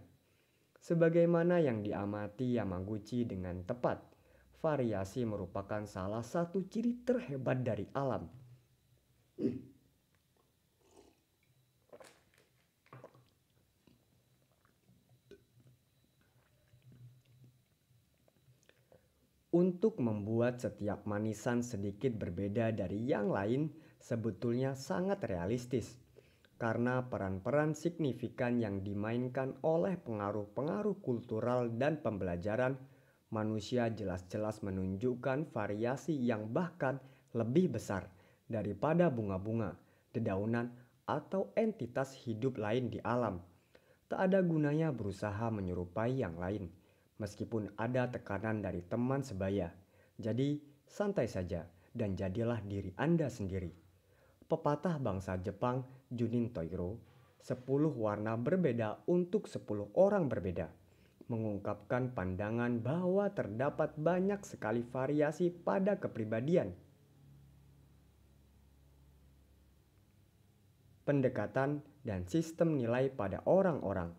Sebagaimana 0.76 1.64
yang 1.64 1.80
diamati 1.80 2.60
Yamaguchi 2.60 3.24
dengan 3.24 3.64
tepat, 3.64 4.04
variasi 4.62 5.26
merupakan 5.26 5.82
salah 5.82 6.22
satu 6.22 6.62
ciri 6.70 7.02
terhebat 7.02 7.66
dari 7.66 7.90
alam. 7.98 8.30
Untuk 19.52 20.00
membuat 20.00 20.64
setiap 20.64 21.04
manisan 21.04 21.60
sedikit 21.60 22.16
berbeda 22.16 22.72
dari 22.72 23.04
yang 23.04 23.28
lain 23.28 23.68
sebetulnya 24.00 24.72
sangat 24.72 25.20
realistis 25.28 26.00
karena 26.56 27.04
peran-peran 27.04 27.74
signifikan 27.76 28.62
yang 28.62 28.80
dimainkan 28.86 29.58
oleh 29.66 29.98
pengaruh-pengaruh 29.98 31.02
kultural 31.04 31.68
dan 31.74 31.98
pembelajaran 32.00 32.78
manusia 33.32 33.88
jelas-jelas 33.88 34.60
menunjukkan 34.62 35.50
variasi 35.50 36.12
yang 36.14 36.52
bahkan 36.52 37.00
lebih 37.32 37.72
besar 37.74 38.06
daripada 38.46 39.08
bunga-bunga, 39.08 39.74
dedaunan, 40.12 40.70
atau 41.08 41.50
entitas 41.56 42.14
hidup 42.22 42.60
lain 42.60 42.92
di 42.92 43.00
alam. 43.02 43.40
Tak 44.06 44.30
ada 44.30 44.44
gunanya 44.44 44.92
berusaha 44.92 45.48
menyerupai 45.48 46.20
yang 46.20 46.36
lain 46.36 46.68
meskipun 47.22 47.70
ada 47.78 48.10
tekanan 48.10 48.58
dari 48.58 48.82
teman 48.82 49.22
sebaya. 49.22 49.70
Jadi, 50.18 50.58
santai 50.90 51.30
saja 51.30 51.62
dan 51.94 52.18
jadilah 52.18 52.58
diri 52.66 52.90
Anda 52.98 53.30
sendiri. 53.30 53.70
Pepatah 54.50 54.98
bangsa 54.98 55.38
Jepang 55.38 55.86
Junin 56.10 56.50
Toiro, 56.50 56.98
10 57.40 57.62
warna 57.94 58.34
berbeda 58.34 59.06
untuk 59.06 59.46
10 59.46 59.94
orang 59.94 60.26
berbeda, 60.26 60.66
mengungkapkan 61.30 62.10
pandangan 62.16 62.82
bahwa 62.82 63.30
terdapat 63.30 63.94
banyak 63.98 64.42
sekali 64.42 64.82
variasi 64.82 65.52
pada 65.52 65.98
kepribadian. 65.98 66.74
Pendekatan 71.02 71.82
dan 72.06 72.26
sistem 72.30 72.78
nilai 72.78 73.10
pada 73.10 73.42
orang-orang 73.46 74.14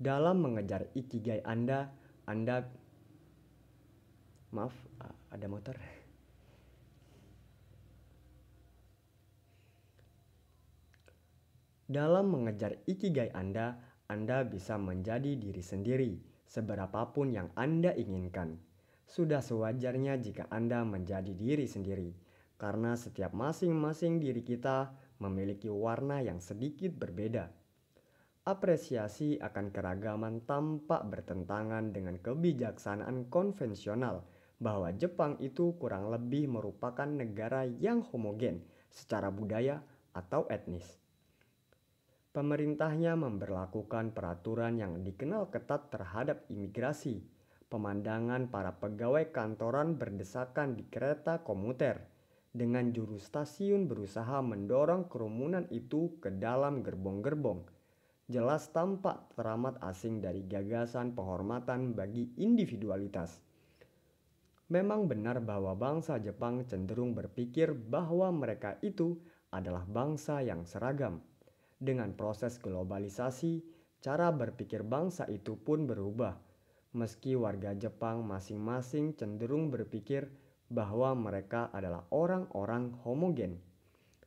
dalam 0.00 0.40
mengejar 0.40 0.88
ikigai 0.96 1.44
Anda, 1.44 1.92
Anda 2.24 2.64
maaf 4.50 4.72
ada 5.30 5.46
motor. 5.46 5.76
Dalam 11.90 12.30
mengejar 12.30 12.78
ikigai 12.86 13.34
Anda, 13.34 13.74
Anda 14.10 14.42
bisa 14.42 14.74
menjadi 14.74 15.38
diri 15.38 15.62
sendiri 15.62 16.18
seberapapun 16.50 17.30
yang 17.30 17.54
Anda 17.54 17.94
inginkan. 17.94 18.58
Sudah 19.06 19.38
sewajarnya 19.38 20.18
jika 20.18 20.50
Anda 20.50 20.82
menjadi 20.82 21.30
diri 21.30 21.70
sendiri, 21.70 22.10
karena 22.58 22.98
setiap 22.98 23.30
masing-masing 23.30 24.18
diri 24.18 24.42
kita 24.42 24.90
memiliki 25.22 25.70
warna 25.70 26.18
yang 26.18 26.42
sedikit 26.42 26.90
berbeda 26.90 27.60
apresiasi 28.50 29.36
akan 29.36 29.68
keragaman 29.68 30.42
tampak 30.48 31.04
bertentangan 31.06 31.92
dengan 31.92 32.16
kebijaksanaan 32.18 33.28
konvensional 33.28 34.24
bahwa 34.60 34.92
Jepang 34.96 35.36
itu 35.38 35.76
kurang 35.76 36.08
lebih 36.08 36.48
merupakan 36.48 37.08
negara 37.08 37.68
yang 37.68 38.00
homogen 38.00 38.64
secara 38.88 39.28
budaya 39.28 39.84
atau 40.16 40.48
etnis. 40.48 40.99
Pemerintahnya 42.30 43.18
memperlakukan 43.18 44.14
peraturan 44.14 44.78
yang 44.78 45.02
dikenal 45.02 45.50
ketat 45.50 45.90
terhadap 45.90 46.46
imigrasi. 46.46 47.26
Pemandangan 47.70 48.50
para 48.50 48.78
pegawai 48.78 49.30
kantoran 49.30 49.94
berdesakan 49.94 50.74
di 50.74 50.86
kereta 50.90 51.42
komuter 51.42 52.02
dengan 52.50 52.90
juru 52.90 53.18
stasiun 53.18 53.86
berusaha 53.86 54.42
mendorong 54.42 55.06
kerumunan 55.06 55.70
itu 55.70 56.18
ke 56.18 56.34
dalam 56.34 56.82
gerbong-gerbong 56.82 57.62
jelas 58.30 58.70
tampak 58.70 59.34
teramat 59.34 59.82
asing 59.82 60.22
dari 60.22 60.46
gagasan 60.46 61.18
penghormatan 61.18 61.98
bagi 61.98 62.30
individualitas. 62.38 63.42
Memang 64.70 65.10
benar 65.10 65.42
bahwa 65.42 65.74
bangsa 65.74 66.22
Jepang 66.22 66.62
cenderung 66.62 67.10
berpikir 67.10 67.74
bahwa 67.74 68.30
mereka 68.30 68.78
itu 68.86 69.18
adalah 69.50 69.82
bangsa 69.82 70.46
yang 70.46 70.62
seragam. 70.62 71.18
Dengan 71.80 72.12
proses 72.12 72.60
globalisasi, 72.60 73.64
cara 74.04 74.28
berpikir 74.28 74.84
bangsa 74.84 75.24
itu 75.32 75.56
pun 75.56 75.88
berubah. 75.88 76.36
Meski 76.92 77.32
warga 77.40 77.72
Jepang 77.72 78.20
masing-masing 78.20 79.16
cenderung 79.16 79.72
berpikir 79.72 80.28
bahwa 80.68 81.16
mereka 81.16 81.72
adalah 81.72 82.04
orang-orang 82.12 82.92
homogen. 83.00 83.64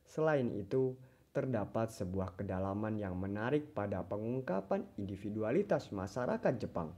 Selain 0.02 0.50
itu, 0.50 0.98
terdapat 1.30 1.94
sebuah 1.94 2.34
kedalaman 2.34 2.98
yang 2.98 3.14
menarik 3.14 3.70
pada 3.70 4.02
pengungkapan 4.02 4.82
individualitas 4.98 5.94
masyarakat 5.94 6.58
Jepang. 6.58 6.90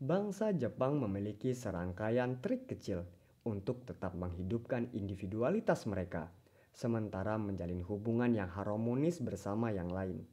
Bangsa 0.00 0.52
Jepang 0.56 0.96
memiliki 1.00 1.52
serangkaian 1.52 2.40
trik 2.40 2.68
kecil 2.68 3.04
untuk 3.46 3.86
tetap 3.86 4.18
menghidupkan 4.18 4.90
individualitas 4.90 5.86
mereka, 5.86 6.34
sementara 6.74 7.38
menjalin 7.38 7.80
hubungan 7.86 8.34
yang 8.34 8.50
harmonis 8.50 9.22
bersama 9.22 9.70
yang 9.70 9.88
lain. 9.88 10.26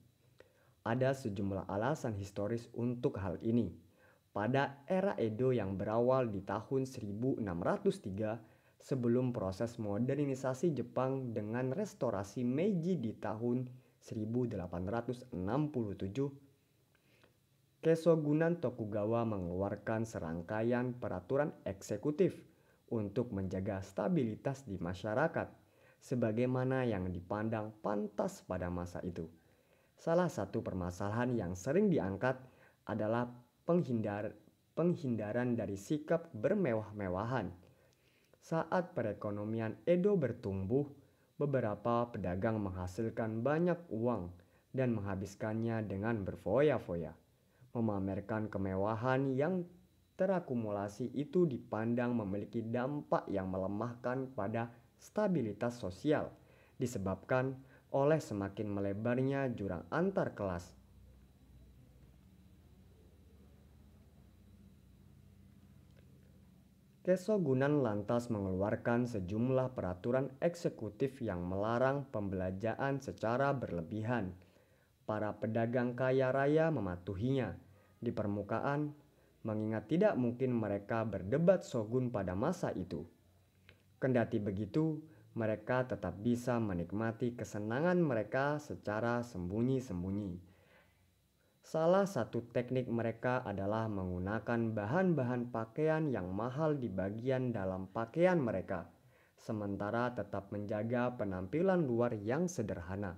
Ada 0.84 1.16
sejumlah 1.16 1.70
alasan 1.70 2.18
historis 2.18 2.68
untuk 2.76 3.16
hal 3.22 3.40
ini 3.40 3.72
pada 4.34 4.82
era 4.90 5.14
Edo 5.22 5.54
yang 5.54 5.78
berawal 5.78 6.28
di 6.28 6.42
tahun 6.42 6.90
1603 6.90 7.40
sebelum 8.82 9.32
proses 9.32 9.78
modernisasi 9.78 10.74
Jepang 10.74 11.32
dengan 11.32 11.72
restorasi 11.72 12.44
Meiji 12.44 12.98
di 13.00 13.14
tahun 13.16 13.70
1867 14.02 15.32
Kesogunan 17.84 18.60
Tokugawa 18.60 19.24
mengeluarkan 19.24 20.04
serangkaian 20.04 20.98
peraturan 20.98 21.54
eksekutif 21.64 22.36
untuk 22.94 23.34
menjaga 23.34 23.82
stabilitas 23.82 24.70
di 24.70 24.78
masyarakat 24.78 25.50
sebagaimana 25.98 26.86
yang 26.86 27.10
dipandang 27.10 27.74
pantas 27.82 28.46
pada 28.46 28.70
masa 28.70 29.02
itu. 29.02 29.26
Salah 29.98 30.30
satu 30.30 30.62
permasalahan 30.62 31.34
yang 31.34 31.58
sering 31.58 31.90
diangkat 31.90 32.38
adalah 32.86 33.32
penghindar, 33.64 34.36
penghindaran 34.76 35.56
dari 35.56 35.80
sikap 35.80 36.28
bermewah-mewahan. 36.36 37.50
Saat 38.44 38.92
perekonomian 38.92 39.80
Edo 39.88 40.20
bertumbuh, 40.20 40.84
beberapa 41.40 42.12
pedagang 42.12 42.60
menghasilkan 42.60 43.40
banyak 43.40 43.80
uang 43.88 44.28
dan 44.76 44.92
menghabiskannya 44.92 45.88
dengan 45.88 46.28
berfoya-foya. 46.28 47.16
Memamerkan 47.74 48.52
kemewahan 48.52 49.32
yang 49.34 49.64
terakumulasi 50.16 51.10
itu 51.18 51.50
dipandang 51.50 52.14
memiliki 52.14 52.62
dampak 52.62 53.26
yang 53.30 53.50
melemahkan 53.50 54.30
pada 54.38 54.70
stabilitas 55.02 55.82
sosial 55.82 56.30
disebabkan 56.78 57.58
oleh 57.94 58.22
semakin 58.22 58.70
melebarnya 58.70 59.50
jurang 59.54 59.86
antar 59.90 60.34
kelas 60.34 60.74
Kesogunan 67.04 67.84
lantas 67.84 68.32
mengeluarkan 68.32 69.04
sejumlah 69.04 69.76
peraturan 69.76 70.32
eksekutif 70.40 71.20
yang 71.20 71.44
melarang 71.44 72.08
pembelajaran 72.08 73.04
secara 73.04 73.52
berlebihan. 73.52 74.32
Para 75.04 75.36
pedagang 75.36 76.00
kaya 76.00 76.32
raya 76.32 76.72
mematuhinya 76.72 77.60
di 78.00 78.08
permukaan, 78.16 78.96
mengingat 79.44 79.92
tidak 79.92 80.16
mungkin 80.16 80.56
mereka 80.56 81.08
berdebat 81.08 81.64
shogun 81.68 82.12
pada 82.12 82.36
masa 82.36 82.72
itu. 82.74 83.08
Kendati 84.00 84.40
begitu, 84.40 85.00
mereka 85.38 85.88
tetap 85.88 86.20
bisa 86.20 86.60
menikmati 86.60 87.36
kesenangan 87.38 88.00
mereka 88.00 88.60
secara 88.60 89.24
sembunyi-sembunyi 89.24 90.54
Salah 91.64 92.04
satu 92.04 92.44
teknik 92.52 92.92
mereka 92.92 93.40
adalah 93.48 93.88
menggunakan 93.88 94.76
bahan-bahan 94.76 95.48
pakaian 95.48 96.12
yang 96.12 96.28
mahal 96.36 96.76
di 96.76 96.92
bagian 96.92 97.56
dalam 97.56 97.88
pakaian 97.88 98.36
mereka, 98.36 98.92
sementara 99.40 100.12
tetap 100.12 100.52
menjaga 100.52 101.16
penampilan 101.16 101.88
luar 101.88 102.20
yang 102.20 102.52
sederhana. 102.52 103.16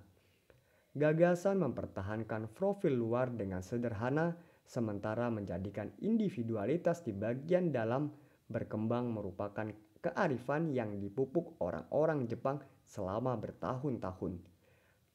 Gagasan 0.93 1.58
mempertahankan 1.58 2.54
profil 2.54 2.93
luar 3.02 3.34
dengan 3.34 3.66
sederhana, 3.66 4.38
sementara 4.66 5.30
menjadikan 5.30 5.93
individualitas 6.01 7.05
di 7.05 7.13
bagian 7.13 7.70
dalam 7.70 8.09
berkembang 8.49 9.13
merupakan 9.13 9.70
kearifan 10.01 10.70
yang 10.74 11.01
dipupuk 11.01 11.57
orang-orang 11.61 12.30
Jepang 12.30 12.61
selama 12.86 13.34
bertahun-tahun. 13.41 14.38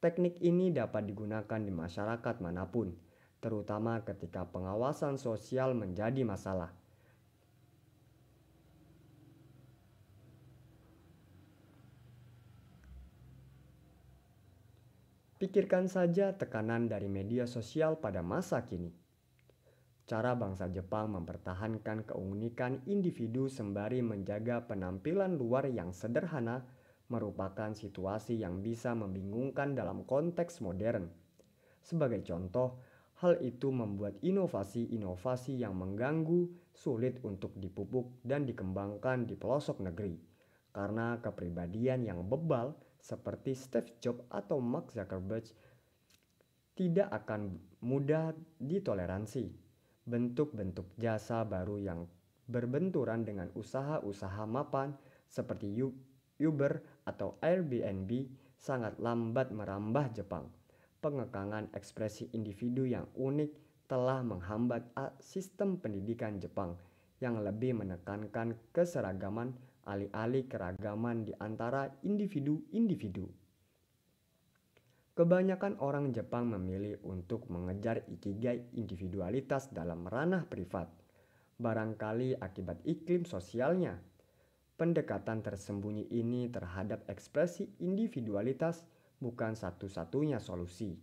Teknik 0.01 0.41
ini 0.41 0.73
dapat 0.73 1.05
digunakan 1.07 1.61
di 1.61 1.71
masyarakat 1.71 2.35
mana 2.41 2.65
pun 2.67 2.91
terutama 3.41 4.05
ketika 4.05 4.45
pengawasan 4.45 5.17
sosial 5.17 5.73
menjadi 5.73 6.21
masalah. 6.21 6.69
Pikirkan 15.41 15.89
saja 15.89 16.37
tekanan 16.37 16.85
dari 16.85 17.09
media 17.09 17.49
sosial 17.49 17.97
pada 17.97 18.21
masa 18.21 18.61
kini. 18.61 19.00
Cara 20.11 20.35
bangsa 20.35 20.67
Jepang 20.67 21.15
mempertahankan 21.15 22.03
keunikan 22.03 22.83
individu 22.83 23.47
sembari 23.47 24.03
menjaga 24.03 24.67
penampilan 24.67 25.39
luar 25.39 25.71
yang 25.71 25.95
sederhana 25.95 26.67
merupakan 27.07 27.71
situasi 27.71 28.43
yang 28.43 28.59
bisa 28.59 28.91
membingungkan 28.91 29.71
dalam 29.71 30.03
konteks 30.03 30.59
modern. 30.59 31.07
Sebagai 31.79 32.27
contoh, 32.27 32.83
hal 33.23 33.39
itu 33.39 33.71
membuat 33.71 34.19
inovasi-inovasi 34.19 35.63
yang 35.63 35.79
mengganggu 35.79 36.51
sulit 36.75 37.23
untuk 37.23 37.55
dipupuk 37.55 38.19
dan 38.27 38.43
dikembangkan 38.43 39.23
di 39.23 39.39
pelosok 39.39 39.79
negeri 39.79 40.19
karena 40.75 41.23
kepribadian 41.23 42.03
yang 42.03 42.27
bebal 42.27 42.75
seperti 42.99 43.55
Steve 43.55 43.95
Jobs 44.03 44.27
atau 44.27 44.59
Mark 44.59 44.91
Zuckerberg 44.91 45.47
tidak 46.75 47.07
akan 47.15 47.63
mudah 47.79 48.35
ditoleransi. 48.59 49.60
Bentuk-bentuk 50.11 50.91
jasa 50.99 51.47
baru 51.47 51.79
yang 51.79 52.03
berbenturan 52.51 53.23
dengan 53.23 53.47
usaha-usaha 53.55 54.43
mapan 54.43 54.91
seperti 55.31 55.71
Uber 56.35 56.83
atau 57.07 57.39
Airbnb 57.39 58.27
sangat 58.59 58.99
lambat 58.99 59.55
merambah 59.55 60.11
Jepang. 60.11 60.51
Pengekangan 60.99 61.71
ekspresi 61.71 62.27
individu 62.35 62.83
yang 62.83 63.07
unik 63.15 63.55
telah 63.87 64.19
menghambat 64.19 64.91
sistem 65.23 65.79
pendidikan 65.79 66.43
Jepang 66.43 66.75
yang 67.23 67.39
lebih 67.39 67.79
menekankan 67.79 68.59
keseragaman 68.75 69.55
alih-alih 69.87 70.43
keragaman 70.51 71.23
di 71.23 71.31
antara 71.39 71.87
individu-individu. 72.03 73.40
Kebanyakan 75.11 75.75
orang 75.83 76.15
Jepang 76.15 76.47
memilih 76.47 76.95
untuk 77.03 77.51
mengejar 77.51 78.07
ikigai 78.07 78.71
individualitas 78.79 79.67
dalam 79.67 80.07
ranah 80.07 80.47
privat, 80.47 80.87
barangkali 81.59 82.39
akibat 82.39 82.79
iklim 82.87 83.27
sosialnya. 83.27 83.99
Pendekatan 84.79 85.43
tersembunyi 85.43 86.07
ini 86.15 86.47
terhadap 86.47 87.03
ekspresi 87.11 87.75
individualitas 87.83 88.87
bukan 89.19 89.51
satu-satunya 89.51 90.39
solusi. 90.39 90.95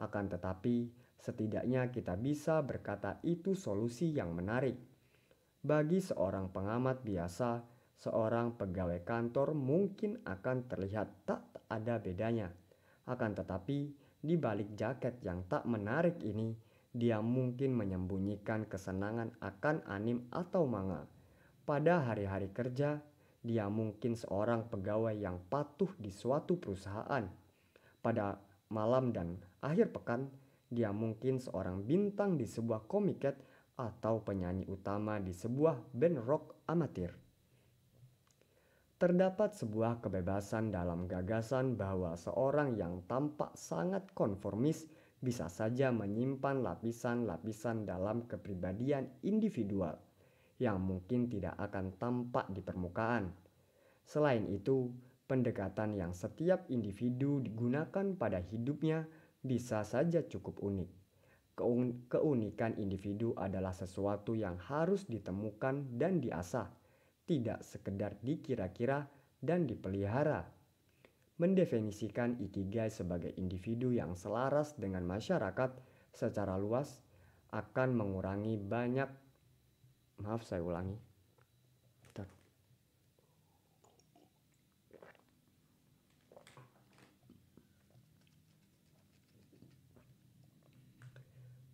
Akan 0.00 0.32
tetapi, 0.32 0.88
setidaknya 1.20 1.92
kita 1.92 2.16
bisa 2.16 2.64
berkata 2.64 3.20
itu 3.20 3.52
solusi 3.52 4.16
yang 4.16 4.32
menarik. 4.32 4.80
Bagi 5.60 6.00
seorang 6.00 6.48
pengamat 6.48 7.04
biasa, 7.04 7.60
seorang 8.00 8.56
pegawai 8.56 9.04
kantor 9.04 9.52
mungkin 9.52 10.24
akan 10.24 10.72
terlihat 10.72 11.28
tak 11.28 11.44
ada 11.68 12.00
bedanya. 12.00 12.61
Akan 13.06 13.34
tetapi, 13.34 13.90
di 14.22 14.34
balik 14.38 14.78
jaket 14.78 15.18
yang 15.26 15.42
tak 15.50 15.66
menarik 15.66 16.22
ini, 16.22 16.54
dia 16.92 17.18
mungkin 17.24 17.72
menyembunyikan 17.72 18.68
kesenangan 18.68 19.32
akan 19.40 19.82
anim 19.88 20.28
atau 20.28 20.68
manga. 20.68 21.08
Pada 21.64 22.04
hari-hari 22.04 22.52
kerja, 22.52 23.00
dia 23.42 23.66
mungkin 23.66 24.14
seorang 24.14 24.70
pegawai 24.70 25.16
yang 25.16 25.42
patuh 25.50 25.90
di 25.98 26.14
suatu 26.14 26.60
perusahaan. 26.60 27.26
Pada 27.98 28.38
malam 28.70 29.10
dan 29.10 29.40
akhir 29.64 29.90
pekan, 29.90 30.30
dia 30.70 30.94
mungkin 30.94 31.42
seorang 31.42 31.82
bintang 31.82 32.38
di 32.38 32.46
sebuah 32.46 32.86
komiket 32.86 33.36
atau 33.76 34.20
penyanyi 34.22 34.68
utama 34.68 35.18
di 35.18 35.34
sebuah 35.34 35.80
band 35.96 36.18
rock 36.22 36.44
amatir. 36.68 37.21
Terdapat 39.02 39.58
sebuah 39.58 39.98
kebebasan 39.98 40.70
dalam 40.70 41.10
gagasan 41.10 41.74
bahwa 41.74 42.14
seorang 42.14 42.78
yang 42.78 43.02
tampak 43.10 43.50
sangat 43.58 44.06
konformis 44.14 44.86
bisa 45.18 45.50
saja 45.50 45.90
menyimpan 45.90 46.62
lapisan-lapisan 46.62 47.82
dalam 47.82 48.30
kepribadian 48.30 49.10
individual 49.26 49.98
yang 50.62 50.78
mungkin 50.78 51.26
tidak 51.26 51.58
akan 51.58 51.98
tampak 51.98 52.46
di 52.54 52.62
permukaan. 52.62 53.34
Selain 54.06 54.46
itu, 54.46 54.94
pendekatan 55.26 55.98
yang 55.98 56.14
setiap 56.14 56.70
individu 56.70 57.42
digunakan 57.42 58.14
pada 58.14 58.38
hidupnya 58.38 59.10
bisa 59.42 59.82
saja 59.82 60.22
cukup 60.22 60.62
unik. 60.62 60.90
Keunikan 62.06 62.78
individu 62.78 63.34
adalah 63.34 63.74
sesuatu 63.74 64.38
yang 64.38 64.62
harus 64.62 65.10
ditemukan 65.10 65.90
dan 65.98 66.22
diasah 66.22 66.81
tidak 67.32 67.64
sekedar 67.64 68.12
dikira-kira 68.20 69.08
dan 69.40 69.64
dipelihara. 69.64 70.44
Mendefinisikan 71.40 72.36
ikigai 72.36 72.92
sebagai 72.92 73.32
individu 73.40 73.88
yang 73.88 74.12
selaras 74.12 74.76
dengan 74.76 75.08
masyarakat 75.08 75.72
secara 76.12 76.60
luas 76.60 77.00
akan 77.56 77.96
mengurangi 77.96 78.60
banyak 78.60 79.08
maaf 80.20 80.44
saya 80.44 80.60
ulangi. 80.60 81.00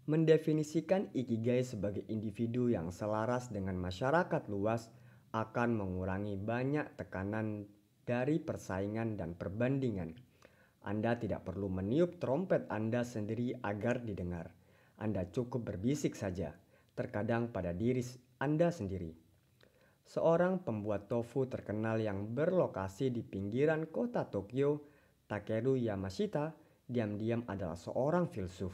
Mendefinisikan 0.08 1.12
ikigai 1.12 1.60
sebagai 1.60 2.00
individu 2.08 2.72
yang 2.72 2.88
selaras 2.88 3.52
dengan 3.52 3.76
masyarakat 3.76 4.48
luas 4.48 4.88
akan 5.32 5.76
mengurangi 5.76 6.40
banyak 6.40 6.96
tekanan 6.96 7.68
dari 8.08 8.40
persaingan 8.40 9.20
dan 9.20 9.36
perbandingan. 9.36 10.16
Anda 10.88 11.20
tidak 11.20 11.44
perlu 11.44 11.68
meniup 11.68 12.16
trompet 12.16 12.64
Anda 12.72 13.04
sendiri 13.04 13.52
agar 13.60 14.00
didengar. 14.00 14.48
Anda 14.96 15.28
cukup 15.28 15.68
berbisik 15.68 16.16
saja, 16.16 16.56
terkadang 16.96 17.52
pada 17.52 17.76
diri 17.76 18.00
Anda 18.40 18.72
sendiri. 18.72 19.12
Seorang 20.08 20.64
pembuat 20.64 21.12
tofu 21.12 21.44
terkenal 21.44 22.00
yang 22.00 22.32
berlokasi 22.32 23.12
di 23.12 23.20
pinggiran 23.20 23.92
kota 23.92 24.24
Tokyo, 24.24 24.88
Takeru 25.28 25.76
Yamashita, 25.76 26.56
diam-diam 26.88 27.44
adalah 27.44 27.76
seorang 27.76 28.32
filsuf. 28.32 28.72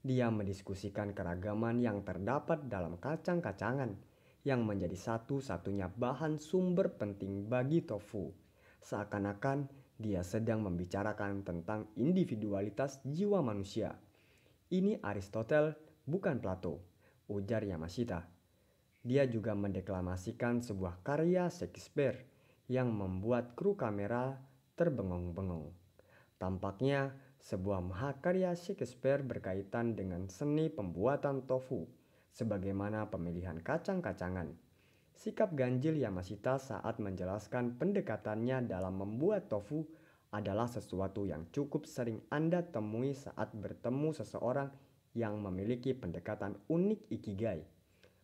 Dia 0.00 0.32
mendiskusikan 0.32 1.12
keragaman 1.12 1.84
yang 1.84 2.00
terdapat 2.00 2.72
dalam 2.72 2.96
kacang-kacangan 2.96 4.11
yang 4.42 4.66
menjadi 4.66 4.98
satu-satunya 4.98 5.86
bahan 5.94 6.42
sumber 6.42 6.90
penting 6.98 7.46
bagi 7.46 7.86
tofu. 7.86 8.34
Seakan-akan 8.82 9.70
dia 10.02 10.26
sedang 10.26 10.66
membicarakan 10.66 11.46
tentang 11.46 11.86
individualitas 11.94 12.98
jiwa 13.06 13.38
manusia. 13.38 13.94
Ini 14.74 14.98
Aristotle, 14.98 15.78
bukan 16.02 16.42
Plato, 16.42 16.82
ujar 17.30 17.62
Yamashita. 17.62 18.26
Dia 19.02 19.26
juga 19.30 19.54
mendeklamasikan 19.54 20.62
sebuah 20.62 21.06
karya 21.06 21.46
Shakespeare 21.46 22.26
yang 22.66 22.90
membuat 22.90 23.54
kru 23.54 23.78
kamera 23.78 24.34
terbengong-bengong. 24.74 25.70
Tampaknya 26.42 27.14
sebuah 27.38 27.78
mahakarya 27.78 28.58
Shakespeare 28.58 29.22
berkaitan 29.22 29.94
dengan 29.94 30.26
seni 30.26 30.66
pembuatan 30.66 31.46
tofu 31.46 32.01
sebagaimana 32.32 33.12
pemilihan 33.12 33.60
kacang-kacangan. 33.60 34.56
Sikap 35.12 35.52
ganjil 35.54 36.00
Yamashita 36.00 36.56
saat 36.56 36.98
menjelaskan 36.98 37.76
pendekatannya 37.76 38.64
dalam 38.64 38.98
membuat 38.98 39.52
tofu 39.52 39.84
adalah 40.32 40.64
sesuatu 40.64 41.28
yang 41.28 41.44
cukup 41.52 41.84
sering 41.84 42.24
Anda 42.32 42.64
temui 42.64 43.12
saat 43.12 43.52
bertemu 43.52 44.16
seseorang 44.16 44.72
yang 45.12 45.36
memiliki 45.44 45.92
pendekatan 45.92 46.56
unik 46.72 47.12
ikigai, 47.12 47.60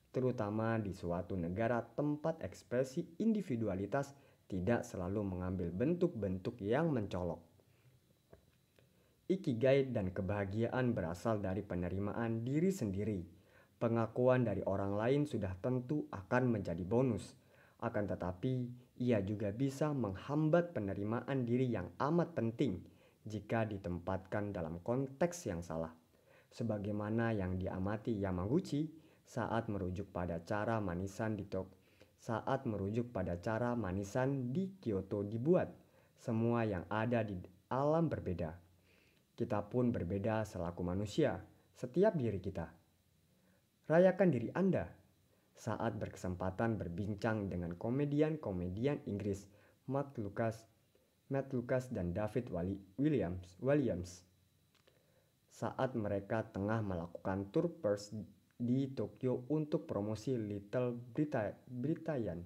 terutama 0.09 0.81
di 0.81 0.97
suatu 0.97 1.37
negara 1.37 1.85
tempat 1.85 2.41
ekspresi 2.41 3.21
individualitas 3.21 4.17
tidak 4.49 4.89
selalu 4.89 5.21
mengambil 5.21 5.69
bentuk-bentuk 5.69 6.57
yang 6.65 6.89
mencolok. 6.89 7.45
Ikigai 9.29 9.93
dan 9.93 10.09
kebahagiaan 10.09 10.97
berasal 10.97 11.45
dari 11.45 11.61
penerimaan 11.61 12.49
diri 12.49 12.73
sendiri 12.73 13.38
pengakuan 13.79 14.43
dari 14.43 14.61
orang 14.67 14.99
lain 14.99 15.23
sudah 15.25 15.55
tentu 15.63 16.11
akan 16.11 16.51
menjadi 16.51 16.83
bonus. 16.83 17.39
Akan 17.79 18.11
tetapi, 18.11 18.67
ia 18.99 19.23
juga 19.23 19.55
bisa 19.55 19.95
menghambat 19.95 20.75
penerimaan 20.75 21.47
diri 21.47 21.71
yang 21.71 21.95
amat 22.03 22.35
penting 22.35 22.83
jika 23.23 23.63
ditempatkan 23.63 24.51
dalam 24.51 24.83
konteks 24.83 25.47
yang 25.47 25.63
salah. 25.63 25.95
Sebagaimana 26.51 27.31
yang 27.31 27.55
diamati 27.55 28.19
Yamaguchi 28.19 28.91
saat 29.23 29.71
merujuk 29.71 30.11
pada 30.11 30.43
cara 30.43 30.83
manisan 30.83 31.39
di 31.39 31.47
Tok, 31.47 31.71
saat 32.19 32.67
merujuk 32.67 33.15
pada 33.15 33.39
cara 33.39 33.79
manisan 33.79 34.51
di 34.51 34.75
Kyoto 34.83 35.23
dibuat, 35.23 35.71
semua 36.19 36.67
yang 36.67 36.83
ada 36.91 37.23
di 37.23 37.39
alam 37.71 38.11
berbeda. 38.11 38.59
Kita 39.39 39.63
pun 39.71 39.95
berbeda 39.95 40.43
selaku 40.43 40.83
manusia, 40.83 41.39
setiap 41.79 42.19
diri 42.19 42.43
kita 42.43 42.88
Rayakan 43.89 44.29
diri 44.29 44.53
Anda 44.53 44.85
saat 45.57 45.97
berkesempatan 45.97 46.77
berbincang 46.77 47.49
dengan 47.49 47.73
komedian-komedian 47.73 49.09
Inggris 49.09 49.49
Matt 49.89 50.13
Lucas, 50.21 50.69
Matt 51.33 51.57
Lucas 51.57 51.89
dan 51.89 52.13
David 52.13 52.53
Williams. 53.01 53.57
Williams. 53.65 54.29
saat 55.49 55.97
mereka 55.97 56.45
tengah 56.53 56.85
melakukan 56.85 57.49
tour 57.49 57.73
pers 57.81 58.13
di 58.61 58.93
Tokyo 58.93 59.49
untuk 59.49 59.89
promosi 59.89 60.37
Little 60.37 60.93
Britain. 61.73 62.45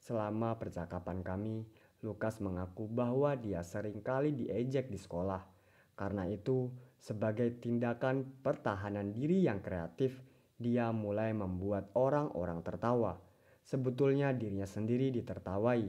Selama 0.00 0.56
percakapan 0.56 1.20
kami, 1.20 1.68
Lukas 2.00 2.40
mengaku 2.40 2.88
bahwa 2.88 3.36
dia 3.36 3.60
sering 3.60 4.00
kali 4.00 4.32
diejek 4.32 4.88
di 4.88 4.96
sekolah. 4.96 5.44
Karena 5.92 6.24
itu, 6.24 6.72
sebagai 6.96 7.60
tindakan 7.60 8.24
pertahanan 8.40 9.12
diri 9.12 9.44
yang 9.44 9.60
kreatif, 9.60 10.27
dia 10.58 10.90
mulai 10.90 11.30
membuat 11.30 11.94
orang-orang 11.94 12.66
tertawa. 12.66 13.14
Sebetulnya 13.62 14.34
dirinya 14.34 14.66
sendiri 14.66 15.14
ditertawai. 15.14 15.86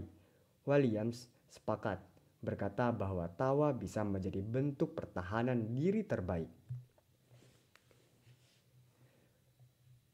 Williams 0.70 1.26
sepakat 1.50 1.98
berkata 2.40 2.94
bahwa 2.94 3.26
tawa 3.34 3.74
bisa 3.74 4.06
menjadi 4.06 4.40
bentuk 4.46 4.94
pertahanan 4.94 5.74
diri 5.74 6.06
terbaik. 6.06 6.48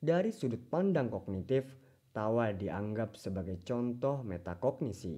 Dari 0.05 0.29
sudut 0.29 0.61
pandang 0.69 1.09
kognitif, 1.09 1.65
tawa 2.13 2.53
dianggap 2.53 3.17
sebagai 3.17 3.59
contoh 3.65 4.21
metakognisi, 4.21 5.17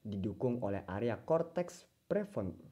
didukung 0.00 0.62
oleh 0.62 0.86
area 0.86 1.18
korteks 1.18 2.06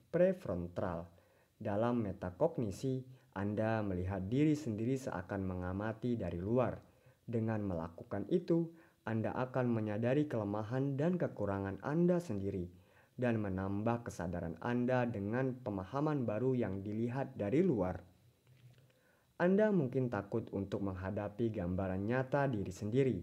prefrontal. 0.08 1.10
Dalam 1.56 2.06
metakognisi, 2.06 3.15
Anda 3.36 3.84
melihat 3.84 4.32
diri 4.32 4.56
sendiri 4.56 4.96
seakan 4.96 5.44
mengamati 5.44 6.16
dari 6.16 6.40
luar. 6.40 6.80
Dengan 7.28 7.60
melakukan 7.68 8.24
itu, 8.32 8.72
Anda 9.04 9.36
akan 9.36 9.68
menyadari 9.68 10.24
kelemahan 10.24 10.96
dan 10.96 11.20
kekurangan 11.20 11.84
Anda 11.84 12.16
sendiri 12.16 12.72
dan 13.20 13.36
menambah 13.40 14.08
kesadaran 14.08 14.56
Anda 14.64 15.04
dengan 15.04 15.52
pemahaman 15.60 16.24
baru 16.24 16.56
yang 16.56 16.80
dilihat 16.80 17.36
dari 17.36 17.60
luar. 17.60 18.00
Anda 19.36 19.68
mungkin 19.68 20.08
takut 20.08 20.48
untuk 20.56 20.80
menghadapi 20.80 21.52
gambaran 21.52 22.08
nyata 22.08 22.48
diri 22.48 22.72
sendiri. 22.72 23.18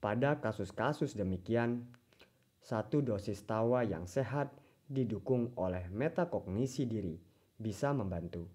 Pada 0.00 0.36
kasus-kasus 0.40 1.16
demikian, 1.16 1.88
satu 2.60 3.00
dosis 3.00 3.40
tawa 3.44 3.84
yang 3.84 4.04
sehat 4.04 4.59
didukung 4.90 5.54
oleh 5.54 5.86
metakognisi 5.86 6.90
diri 6.90 7.14
bisa 7.54 7.94
membantu. 7.94 8.50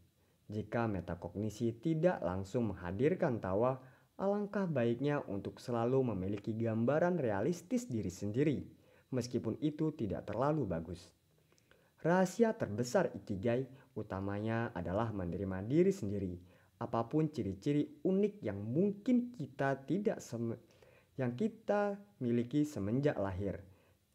Jika 0.51 0.85
metakognisi 0.91 1.79
tidak 1.79 2.19
langsung 2.19 2.75
menghadirkan 2.75 3.39
tawa, 3.39 3.79
alangkah 4.19 4.67
baiknya 4.67 5.23
untuk 5.31 5.63
selalu 5.63 6.11
memiliki 6.11 6.51
gambaran 6.51 7.17
realistis 7.17 7.87
diri 7.87 8.11
sendiri, 8.11 8.59
meskipun 9.15 9.55
itu 9.63 9.95
tidak 9.95 10.27
terlalu 10.27 10.67
bagus. 10.67 11.07
Rahasia 12.03 12.53
terbesar 12.53 13.09
Ikigai 13.17 13.65
utamanya 13.97 14.69
adalah 14.75 15.09
menerima 15.09 15.65
diri 15.65 15.89
sendiri. 15.89 16.37
Apa 16.77 17.07
pun 17.09 17.31
ciri-ciri 17.31 18.03
unik 18.05 18.43
yang 18.45 18.59
mungkin 18.61 19.33
kita 19.33 19.87
tidak 19.87 20.21
yang 21.15 21.33
kita 21.33 21.97
miliki 22.21 22.67
semenjak 22.67 23.15
lahir. 23.17 23.57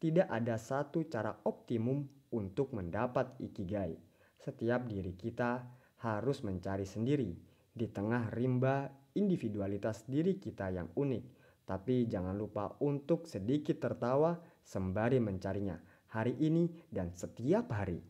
Tidak 0.01 0.25
ada 0.25 0.57
satu 0.57 1.05
cara 1.05 1.29
optimum 1.45 2.01
untuk 2.33 2.73
mendapat 2.73 3.37
ikigai. 3.37 3.93
Setiap 4.33 4.89
diri 4.89 5.13
kita 5.13 5.61
harus 6.01 6.41
mencari 6.41 6.89
sendiri 6.89 7.37
di 7.69 7.85
tengah 7.85 8.33
rimba 8.33 8.89
individualitas 9.13 10.09
diri 10.09 10.41
kita 10.41 10.73
yang 10.73 10.89
unik. 10.97 11.23
Tapi 11.69 12.09
jangan 12.09 12.33
lupa 12.33 12.73
untuk 12.81 13.29
sedikit 13.29 13.77
tertawa 13.77 14.41
sembari 14.65 15.21
mencarinya 15.21 15.77
hari 16.09 16.33
ini 16.41 16.65
dan 16.89 17.13
setiap 17.13 17.69
hari. 17.69 18.01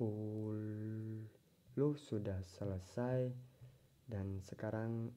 sudah 1.96 2.42
selesai 2.44 3.49
dan 4.10 4.42
sekarang 4.42 5.14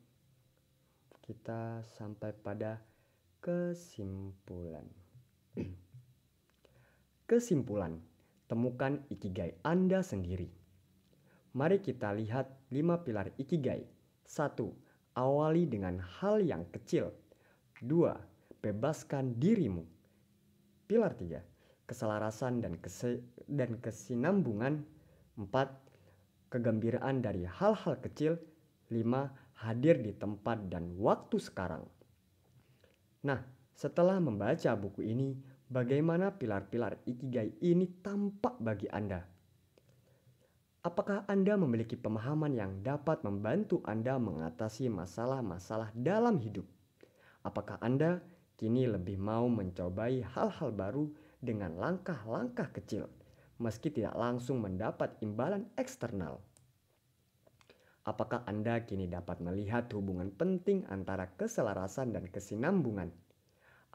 kita 1.26 1.82
sampai 1.98 2.30
pada 2.38 2.78
kesimpulan. 3.42 4.86
kesimpulan, 7.34 7.98
temukan 8.46 9.02
ikigai 9.10 9.58
Anda 9.66 10.06
sendiri. 10.06 10.54
Mari 11.58 11.82
kita 11.82 12.14
lihat 12.14 12.50
lima 12.70 13.02
pilar 13.02 13.34
ikigai. 13.42 13.82
Satu, 14.22 14.70
Awali 15.14 15.70
dengan 15.70 16.02
hal 16.02 16.42
yang 16.42 16.66
kecil. 16.74 17.14
Dua, 17.82 18.18
bebaskan 18.66 19.38
dirimu. 19.38 19.86
Pilar 20.90 21.14
tiga, 21.14 21.46
keselarasan 21.86 22.66
dan, 22.66 22.78
kese 22.82 23.22
dan 23.46 23.78
kesinambungan. 23.78 24.82
Empat, 25.38 25.70
kegembiraan 26.50 27.22
dari 27.22 27.46
hal-hal 27.46 27.98
kecil. 28.02 28.42
Lima, 28.94 29.34
hadir 29.66 29.98
di 29.98 30.14
tempat 30.14 30.70
dan 30.70 30.94
waktu 31.02 31.42
sekarang. 31.42 31.82
Nah, 33.26 33.42
setelah 33.74 34.22
membaca 34.22 34.78
buku 34.78 35.02
ini, 35.02 35.34
bagaimana 35.66 36.30
pilar-pilar 36.30 37.02
ikigai 37.10 37.58
ini 37.66 37.90
tampak 38.06 38.62
bagi 38.62 38.86
Anda? 38.94 39.26
Apakah 40.84 41.24
Anda 41.32 41.56
memiliki 41.56 41.96
pemahaman 41.96 42.54
yang 42.54 42.84
dapat 42.84 43.24
membantu 43.24 43.80
Anda 43.88 44.20
mengatasi 44.20 44.92
masalah-masalah 44.92 45.96
dalam 45.96 46.38
hidup? 46.44 46.68
Apakah 47.42 47.80
Anda 47.80 48.20
kini 48.60 48.86
lebih 48.92 49.16
mau 49.16 49.48
mencobai 49.48 50.22
hal-hal 50.36 50.76
baru 50.76 51.08
dengan 51.40 51.80
langkah-langkah 51.80 52.70
kecil, 52.76 53.08
meski 53.64 53.96
tidak 53.96 54.14
langsung 54.20 54.60
mendapat 54.60 55.16
imbalan 55.24 55.72
eksternal? 55.80 56.44
Apakah 58.04 58.44
Anda 58.44 58.84
kini 58.84 59.08
dapat 59.08 59.40
melihat 59.40 59.88
hubungan 59.96 60.28
penting 60.36 60.84
antara 60.92 61.32
keselarasan 61.40 62.12
dan 62.12 62.28
kesinambungan? 62.28 63.08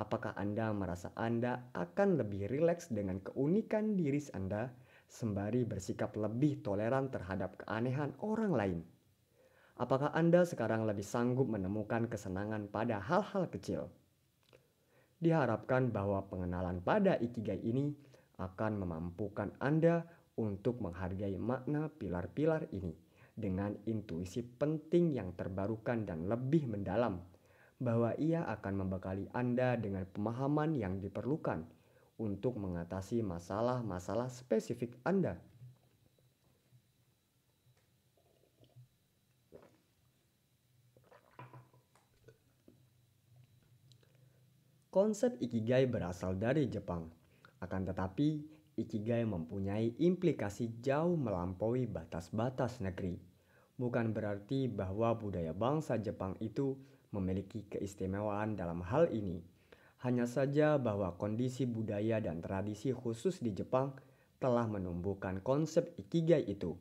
Apakah 0.00 0.32
Anda 0.32 0.72
merasa 0.72 1.12
Anda 1.12 1.68
akan 1.76 2.16
lebih 2.16 2.48
rileks 2.48 2.88
dengan 2.88 3.20
keunikan 3.20 4.00
diri 4.00 4.24
Anda? 4.32 4.72
sembari 5.08 5.64
bersikap 5.64 6.12
lebih 6.20 6.60
toleran 6.60 7.08
terhadap 7.08 7.64
keanehan 7.64 8.12
orang 8.20 8.52
lain. 8.52 8.80
Apakah 9.80 10.12
Anda 10.12 10.44
sekarang 10.44 10.84
lebih 10.84 11.04
sanggup 11.04 11.48
menemukan 11.48 12.12
kesenangan 12.12 12.68
pada 12.68 13.00
hal-hal 13.00 13.48
kecil? 13.48 13.88
Diharapkan 15.16 15.88
bahwa 15.88 16.28
pengenalan 16.28 16.84
pada 16.84 17.16
ikigai 17.16 17.58
ini 17.64 17.96
akan 18.36 18.84
memampukan 18.84 19.56
Anda 19.58 20.04
untuk 20.36 20.78
menghargai 20.84 21.34
makna 21.40 21.88
pilar-pilar 21.88 22.68
ini 22.70 23.07
dengan 23.38 23.78
intuisi 23.86 24.42
penting 24.42 25.14
yang 25.14 25.32
terbarukan 25.38 26.02
dan 26.02 26.26
lebih 26.26 26.66
mendalam, 26.66 27.22
bahwa 27.78 28.10
ia 28.18 28.42
akan 28.50 28.84
membekali 28.84 29.30
Anda 29.30 29.78
dengan 29.78 30.02
pemahaman 30.10 30.74
yang 30.74 30.98
diperlukan 30.98 31.62
untuk 32.18 32.58
mengatasi 32.58 33.22
masalah-masalah 33.22 34.26
spesifik 34.26 34.98
Anda. 35.06 35.38
Konsep 44.90 45.38
ikigai 45.38 45.86
berasal 45.86 46.34
dari 46.34 46.66
Jepang. 46.66 47.06
Akan 47.62 47.86
tetapi, 47.86 48.42
ikigai 48.74 49.22
mempunyai 49.22 49.94
implikasi 50.02 50.82
jauh 50.82 51.14
melampaui 51.14 51.86
batas-batas 51.86 52.82
negeri. 52.82 53.27
Bukan 53.78 54.10
berarti 54.10 54.66
bahwa 54.66 55.14
budaya 55.14 55.54
bangsa 55.54 55.96
Jepang 56.02 56.34
itu 56.42 56.74
memiliki 57.14 57.64
keistimewaan 57.70 58.58
dalam 58.58 58.82
hal 58.82 59.08
ini 59.14 59.38
hanya 60.06 60.30
saja 60.30 60.78
bahwa 60.78 61.18
kondisi 61.18 61.66
budaya 61.66 62.22
dan 62.22 62.38
tradisi 62.38 62.94
khusus 62.94 63.42
di 63.42 63.50
Jepang 63.50 63.98
telah 64.38 64.70
menumbuhkan 64.70 65.42
konsep 65.42 65.90
ikigai 65.98 66.46
itu. 66.46 66.78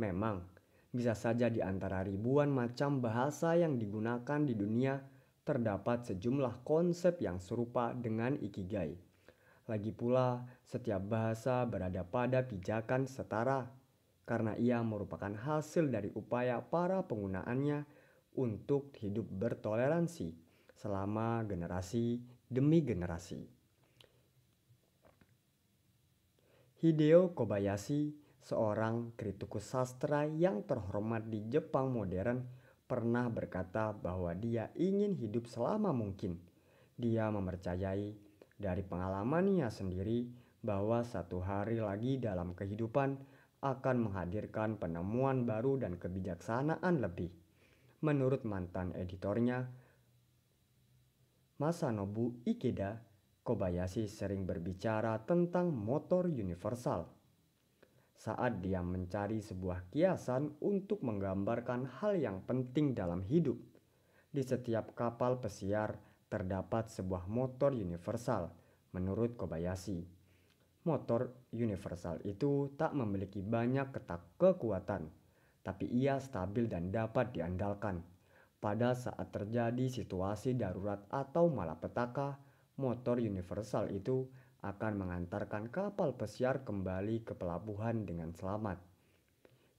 Memang, 0.00 0.40
bisa 0.88 1.12
saja 1.12 1.52
di 1.52 1.60
antara 1.60 2.00
ribuan 2.00 2.48
macam 2.48 3.04
bahasa 3.04 3.52
yang 3.52 3.76
digunakan 3.76 4.40
di 4.40 4.56
dunia 4.56 4.96
terdapat 5.44 6.08
sejumlah 6.08 6.64
konsep 6.64 7.20
yang 7.20 7.36
serupa 7.36 7.92
dengan 7.92 8.40
ikigai. 8.40 8.96
Lagi 9.68 9.92
pula, 9.92 10.48
setiap 10.64 11.04
bahasa 11.04 11.68
berada 11.68 12.00
pada 12.00 12.40
pijakan 12.40 13.04
setara 13.04 13.68
karena 14.28 14.52
ia 14.60 14.84
merupakan 14.84 15.32
hasil 15.32 15.88
dari 15.88 16.12
upaya 16.12 16.60
para 16.60 17.00
penggunaannya 17.00 17.88
untuk 18.36 18.92
hidup 19.00 19.24
bertoleransi 19.24 20.36
selama 20.76 21.48
generasi 21.48 22.20
demi 22.44 22.84
generasi. 22.84 23.40
Hideo 26.78 27.32
Kobayashi, 27.32 28.14
seorang 28.44 29.16
kritikus 29.16 29.72
sastra 29.72 30.28
yang 30.28 30.62
terhormat 30.62 31.26
di 31.26 31.48
Jepang 31.48 31.90
modern, 31.90 32.44
pernah 32.86 33.26
berkata 33.32 33.96
bahwa 33.96 34.30
dia 34.36 34.70
ingin 34.78 35.16
hidup 35.16 35.48
selama 35.50 35.90
mungkin. 35.90 36.38
Dia 36.94 37.32
mempercayai 37.34 38.14
dari 38.54 38.82
pengalamannya 38.86 39.66
sendiri 39.72 40.30
bahwa 40.62 41.02
satu 41.02 41.42
hari 41.42 41.82
lagi 41.82 42.22
dalam 42.22 42.54
kehidupan 42.54 43.18
akan 43.58 44.06
menghadirkan 44.06 44.78
penemuan 44.78 45.42
baru 45.42 45.82
dan 45.82 45.98
kebijaksanaan 45.98 47.02
lebih. 47.02 47.34
Menurut 48.06 48.46
mantan 48.46 48.94
editornya, 48.94 49.66
Masanobu 51.58 52.38
Ikeda, 52.46 53.02
Kobayashi 53.42 54.06
sering 54.06 54.46
berbicara 54.46 55.18
tentang 55.26 55.74
motor 55.74 56.30
universal. 56.30 57.10
Saat 58.14 58.62
dia 58.62 58.78
mencari 58.84 59.42
sebuah 59.42 59.90
kiasan 59.90 60.54
untuk 60.62 61.02
menggambarkan 61.02 61.98
hal 61.98 62.14
yang 62.18 62.46
penting 62.46 62.94
dalam 62.94 63.26
hidup, 63.26 63.58
di 64.28 64.42
setiap 64.44 64.94
kapal 64.94 65.42
pesiar 65.42 65.98
terdapat 66.28 66.92
sebuah 66.92 67.26
motor 67.26 67.74
universal, 67.74 68.54
menurut 68.92 69.34
Kobayashi. 69.34 70.17
Motor 70.86 71.50
universal 71.50 72.22
itu 72.22 72.74
tak 72.78 72.94
memiliki 72.94 73.42
banyak 73.42 73.90
ketak 73.90 74.38
kekuatan, 74.38 75.10
tapi 75.66 75.90
ia 75.90 76.22
stabil 76.22 76.70
dan 76.70 76.94
dapat 76.94 77.34
diandalkan 77.34 78.04
pada 78.58 78.90
saat 78.98 79.30
terjadi 79.30 79.86
situasi 79.86 80.58
darurat 80.58 81.06
atau 81.14 81.46
malapetaka, 81.46 82.42
motor 82.82 83.22
universal 83.22 83.86
itu 83.94 84.26
akan 84.66 84.98
mengantarkan 84.98 85.70
kapal 85.70 86.18
pesiar 86.18 86.66
kembali 86.66 87.22
ke 87.22 87.38
pelabuhan 87.38 88.02
dengan 88.02 88.34
selamat. 88.34 88.82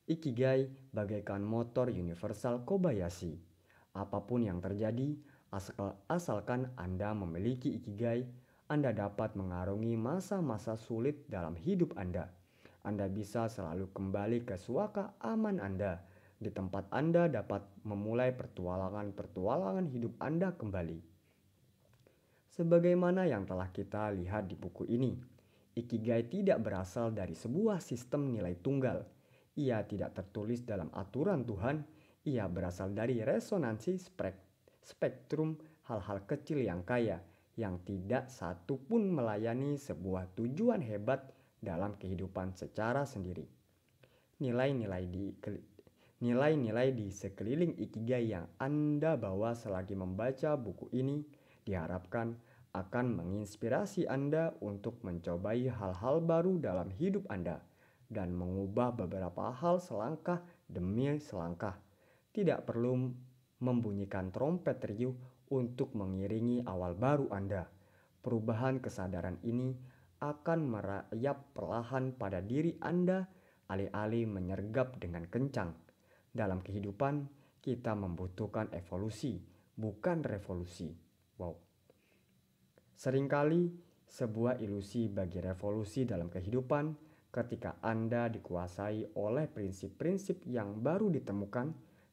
Ikigai 0.08 0.72
bagaikan 0.95 1.43
motor 1.43 1.91
universal 1.91 2.64
Kobayashi. 2.64 3.36
Apa 3.91 4.24
pun 4.24 4.47
yang 4.47 4.64
terjadi, 4.64 5.20
asal 5.52 6.00
asalkan 6.08 6.72
Anda 6.80 7.12
memiliki 7.12 7.76
ikigai, 7.76 8.24
Anda 8.70 8.93
dapat 8.93 9.34
mengarungi 9.34 9.97
masa-masa 9.97 10.78
sulit 10.78 11.26
dalam 11.26 11.57
hidup 11.57 11.97
Anda. 11.97 12.30
Anda 12.86 13.09
bisa 13.09 13.49
selalu 13.49 13.89
kembali 13.89 14.45
ke 14.45 14.61
suaka 14.61 15.17
aman 15.26 15.57
Anda 15.57 15.97
di 16.38 16.53
tempat 16.53 16.86
Anda 16.93 17.26
dapat 17.26 17.65
memulai 17.82 18.30
pertualangan-pertualangan 18.38 19.89
hidup 19.89 20.13
Anda 20.22 20.53
kembali. 20.53 21.01
Sebagaimana 22.53 23.26
yang 23.26 23.49
telah 23.49 23.74
kita 23.74 24.13
lihat 24.13 24.45
di 24.45 24.53
buku 24.53 24.86
ini, 24.86 25.17
Ikigai 25.74 26.30
tidak 26.30 26.61
berasal 26.61 27.09
dari 27.09 27.34
sebuah 27.34 27.82
sistem 27.82 28.30
nilai 28.30 28.53
tunggal. 28.61 29.01
Ia 29.57 29.82
tidak 29.89 30.13
tertulis 30.13 30.61
dalam 30.61 30.93
aturan 30.93 31.41
Tuhan, 31.41 31.82
ia 32.22 32.45
berasal 32.45 32.93
dari 32.93 33.17
resonansi 33.26 33.97
spektrum 34.86 35.57
hal-hal 35.89 36.22
kecil 36.30 36.61
yang 36.61 36.86
kaya, 36.86 37.17
yang 37.60 37.84
tidak 37.84 38.32
satu 38.32 38.80
pun 38.80 39.12
melayani 39.12 39.76
sebuah 39.76 40.32
tujuan 40.39 40.80
hebat 40.80 41.28
dalam 41.60 41.99
kehidupan 41.99 42.55
secara 42.55 43.03
sendiri. 43.03 43.43
Nilai-nilai 44.39 45.03
di 45.12 45.36
Nilai-nilai 46.20 46.91
di 46.91 47.07
sekeliling 47.16 47.80
Ikigai 47.80 48.28
yang 48.28 48.47
Anda 48.60 49.16
bawa 49.16 49.55
selagi 49.55 49.95
membaca 49.95 50.60
buku 50.60 50.91
ini 50.91 51.24
diharapkan 51.64 52.36
akan 52.76 53.05
menginspirasi 53.24 54.03
Anda 54.03 54.51
untuk 54.60 54.99
mencobai 55.07 55.72
hal-hal 55.72 56.20
baru 56.20 56.60
dalam 56.60 56.91
hidup 56.91 57.24
Anda 57.32 57.64
dan 58.12 58.36
mengubah 58.36 58.99
beberapa 58.99 59.47
hal 59.55 59.80
selangkah 59.80 60.43
demi 60.68 61.07
selangkah. 61.24 61.80
Tidak 62.36 62.68
perlu 62.68 63.16
membunyikan 63.64 64.28
trompet 64.36 64.76
riuh 64.91 65.16
untuk 65.50 65.93
mengiringi 65.97 66.66
awal 66.66 66.93
baru 66.97 67.30
Anda. 67.34 67.66
Perubahan 68.20 68.84
kesadaran 68.84 69.41
ini 69.45 69.74
akan 70.20 70.60
merayap 70.68 71.56
perlahan 71.56 72.12
pada 72.14 72.43
diri 72.43 72.76
Anda 72.84 73.24
alih-alih 73.70 74.26
menyergap 74.26 74.97
dengan 74.97 75.30
kencang. 75.30 75.72
Dalam 76.30 76.60
kehidupan, 76.60 77.30
kita 77.62 77.93
membutuhkan 77.93 78.74
evolusi, 78.74 79.39
bukan 79.78 80.26
revolusi. 80.26 80.89
Wow. 81.38 81.56
Seringkali 83.00 83.62
sebuah 84.10 84.60
ilusi 84.60 85.08
bagi 85.08 85.39
revolusi 85.39 86.04
dalam 86.04 86.28
kehidupan 86.28 86.86
ketika 87.30 87.78
Anda 87.86 88.26
dikuasai 88.28 89.16
oleh 89.16 89.45
prinsip-prinsip 89.45 90.50
yang 90.50 90.82
baru 90.82 91.14
ditemukan, 91.14 91.68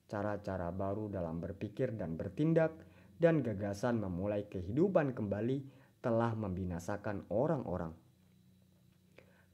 cara-cara 0.06 0.68
baru 0.70 1.08
dalam 1.08 1.40
berpikir 1.40 1.96
dan 1.96 2.14
bertindak, 2.14 2.76
dan 3.16 3.40
gagasan 3.40 4.00
memulai 4.00 4.48
kehidupan 4.48 5.16
kembali 5.16 5.64
telah 6.04 6.36
membinasakan 6.36 7.26
orang-orang. 7.32 7.96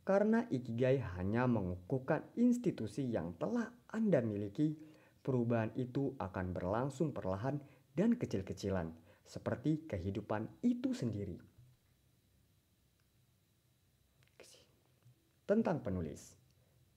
Karena 0.02 0.42
ikigai 0.50 0.98
hanya 1.14 1.46
mengukuhkan 1.46 2.26
institusi 2.34 3.06
yang 3.06 3.38
telah 3.38 3.70
Anda 3.86 4.18
miliki, 4.18 4.74
perubahan 5.22 5.70
itu 5.78 6.18
akan 6.18 6.50
berlangsung 6.50 7.14
perlahan 7.14 7.62
dan 7.94 8.18
kecil-kecilan, 8.18 8.90
seperti 9.22 9.86
kehidupan 9.86 10.50
itu 10.66 10.90
sendiri. 10.90 11.38
Tentang 15.46 15.82
penulis, 15.82 16.34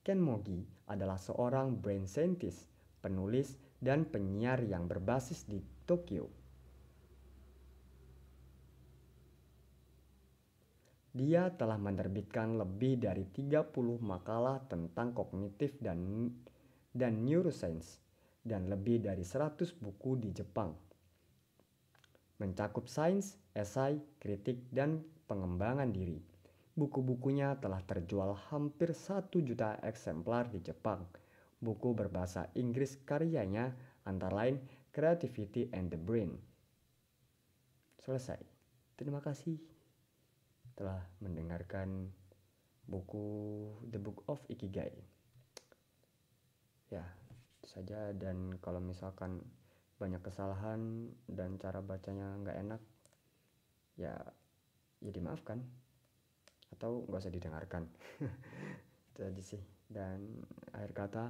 Ken 0.05 0.21
Mogi 0.21 0.61
adalah 0.89 1.17
seorang 1.17 1.81
brain 1.81 2.05
scientist, 2.05 2.69
penulis, 3.01 3.57
dan 3.81 4.05
penyiar 4.05 4.61
yang 4.65 4.85
berbasis 4.89 5.45
di 5.49 5.61
Tokyo. 5.85 6.44
Dia 11.15 11.47
telah 11.55 11.79
menerbitkan 11.79 12.59
lebih 12.59 12.99
dari 12.99 13.23
30 13.23 13.71
makalah 14.03 14.59
tentang 14.67 15.15
kognitif 15.15 15.79
dan 15.79 16.27
dan 16.91 17.23
neuroscience 17.23 18.03
dan 18.43 18.67
lebih 18.67 18.99
dari 18.99 19.23
100 19.23 19.79
buku 19.79 20.19
di 20.19 20.35
Jepang. 20.35 20.75
Mencakup 22.43 22.91
sains, 22.91 23.39
esai, 23.55 23.95
kritik, 24.19 24.67
dan 24.75 25.07
pengembangan 25.31 25.87
diri. 25.95 26.19
Buku-bukunya 26.75 27.55
telah 27.63 27.79
terjual 27.87 28.35
hampir 28.51 28.91
1 28.91 29.31
juta 29.39 29.79
eksemplar 29.87 30.51
di 30.51 30.59
Jepang. 30.59 31.07
Buku 31.63 31.95
berbahasa 31.95 32.51
Inggris 32.59 32.99
karyanya 33.07 33.71
antara 34.03 34.35
lain 34.35 34.59
Creativity 34.91 35.71
and 35.71 35.95
the 35.95 35.99
Brain. 35.99 36.35
Selesai. 38.03 38.43
Terima 38.99 39.23
kasih 39.23 39.74
telah 40.75 40.99
mendengarkan 41.23 42.11
buku 42.85 43.25
The 43.89 43.99
Book 43.99 44.27
of 44.27 44.43
Ikigai. 44.51 44.93
Ya, 46.91 47.03
itu 47.59 47.67
saja 47.71 48.13
dan 48.13 48.59
kalau 48.61 48.83
misalkan 48.83 49.41
banyak 49.95 50.21
kesalahan 50.21 51.09
dan 51.25 51.57
cara 51.57 51.79
bacanya 51.79 52.35
nggak 52.43 52.57
enak, 52.67 52.81
ya 53.95 54.13
ya 54.99 55.11
dimaafkan 55.11 55.63
atau 56.75 57.07
nggak 57.07 57.23
usah 57.23 57.33
didengarkan. 57.33 57.87
itu 59.15 59.19
aja 59.23 59.43
sih 59.55 59.63
dan 59.87 60.43
akhir 60.75 60.91
kata 60.91 61.25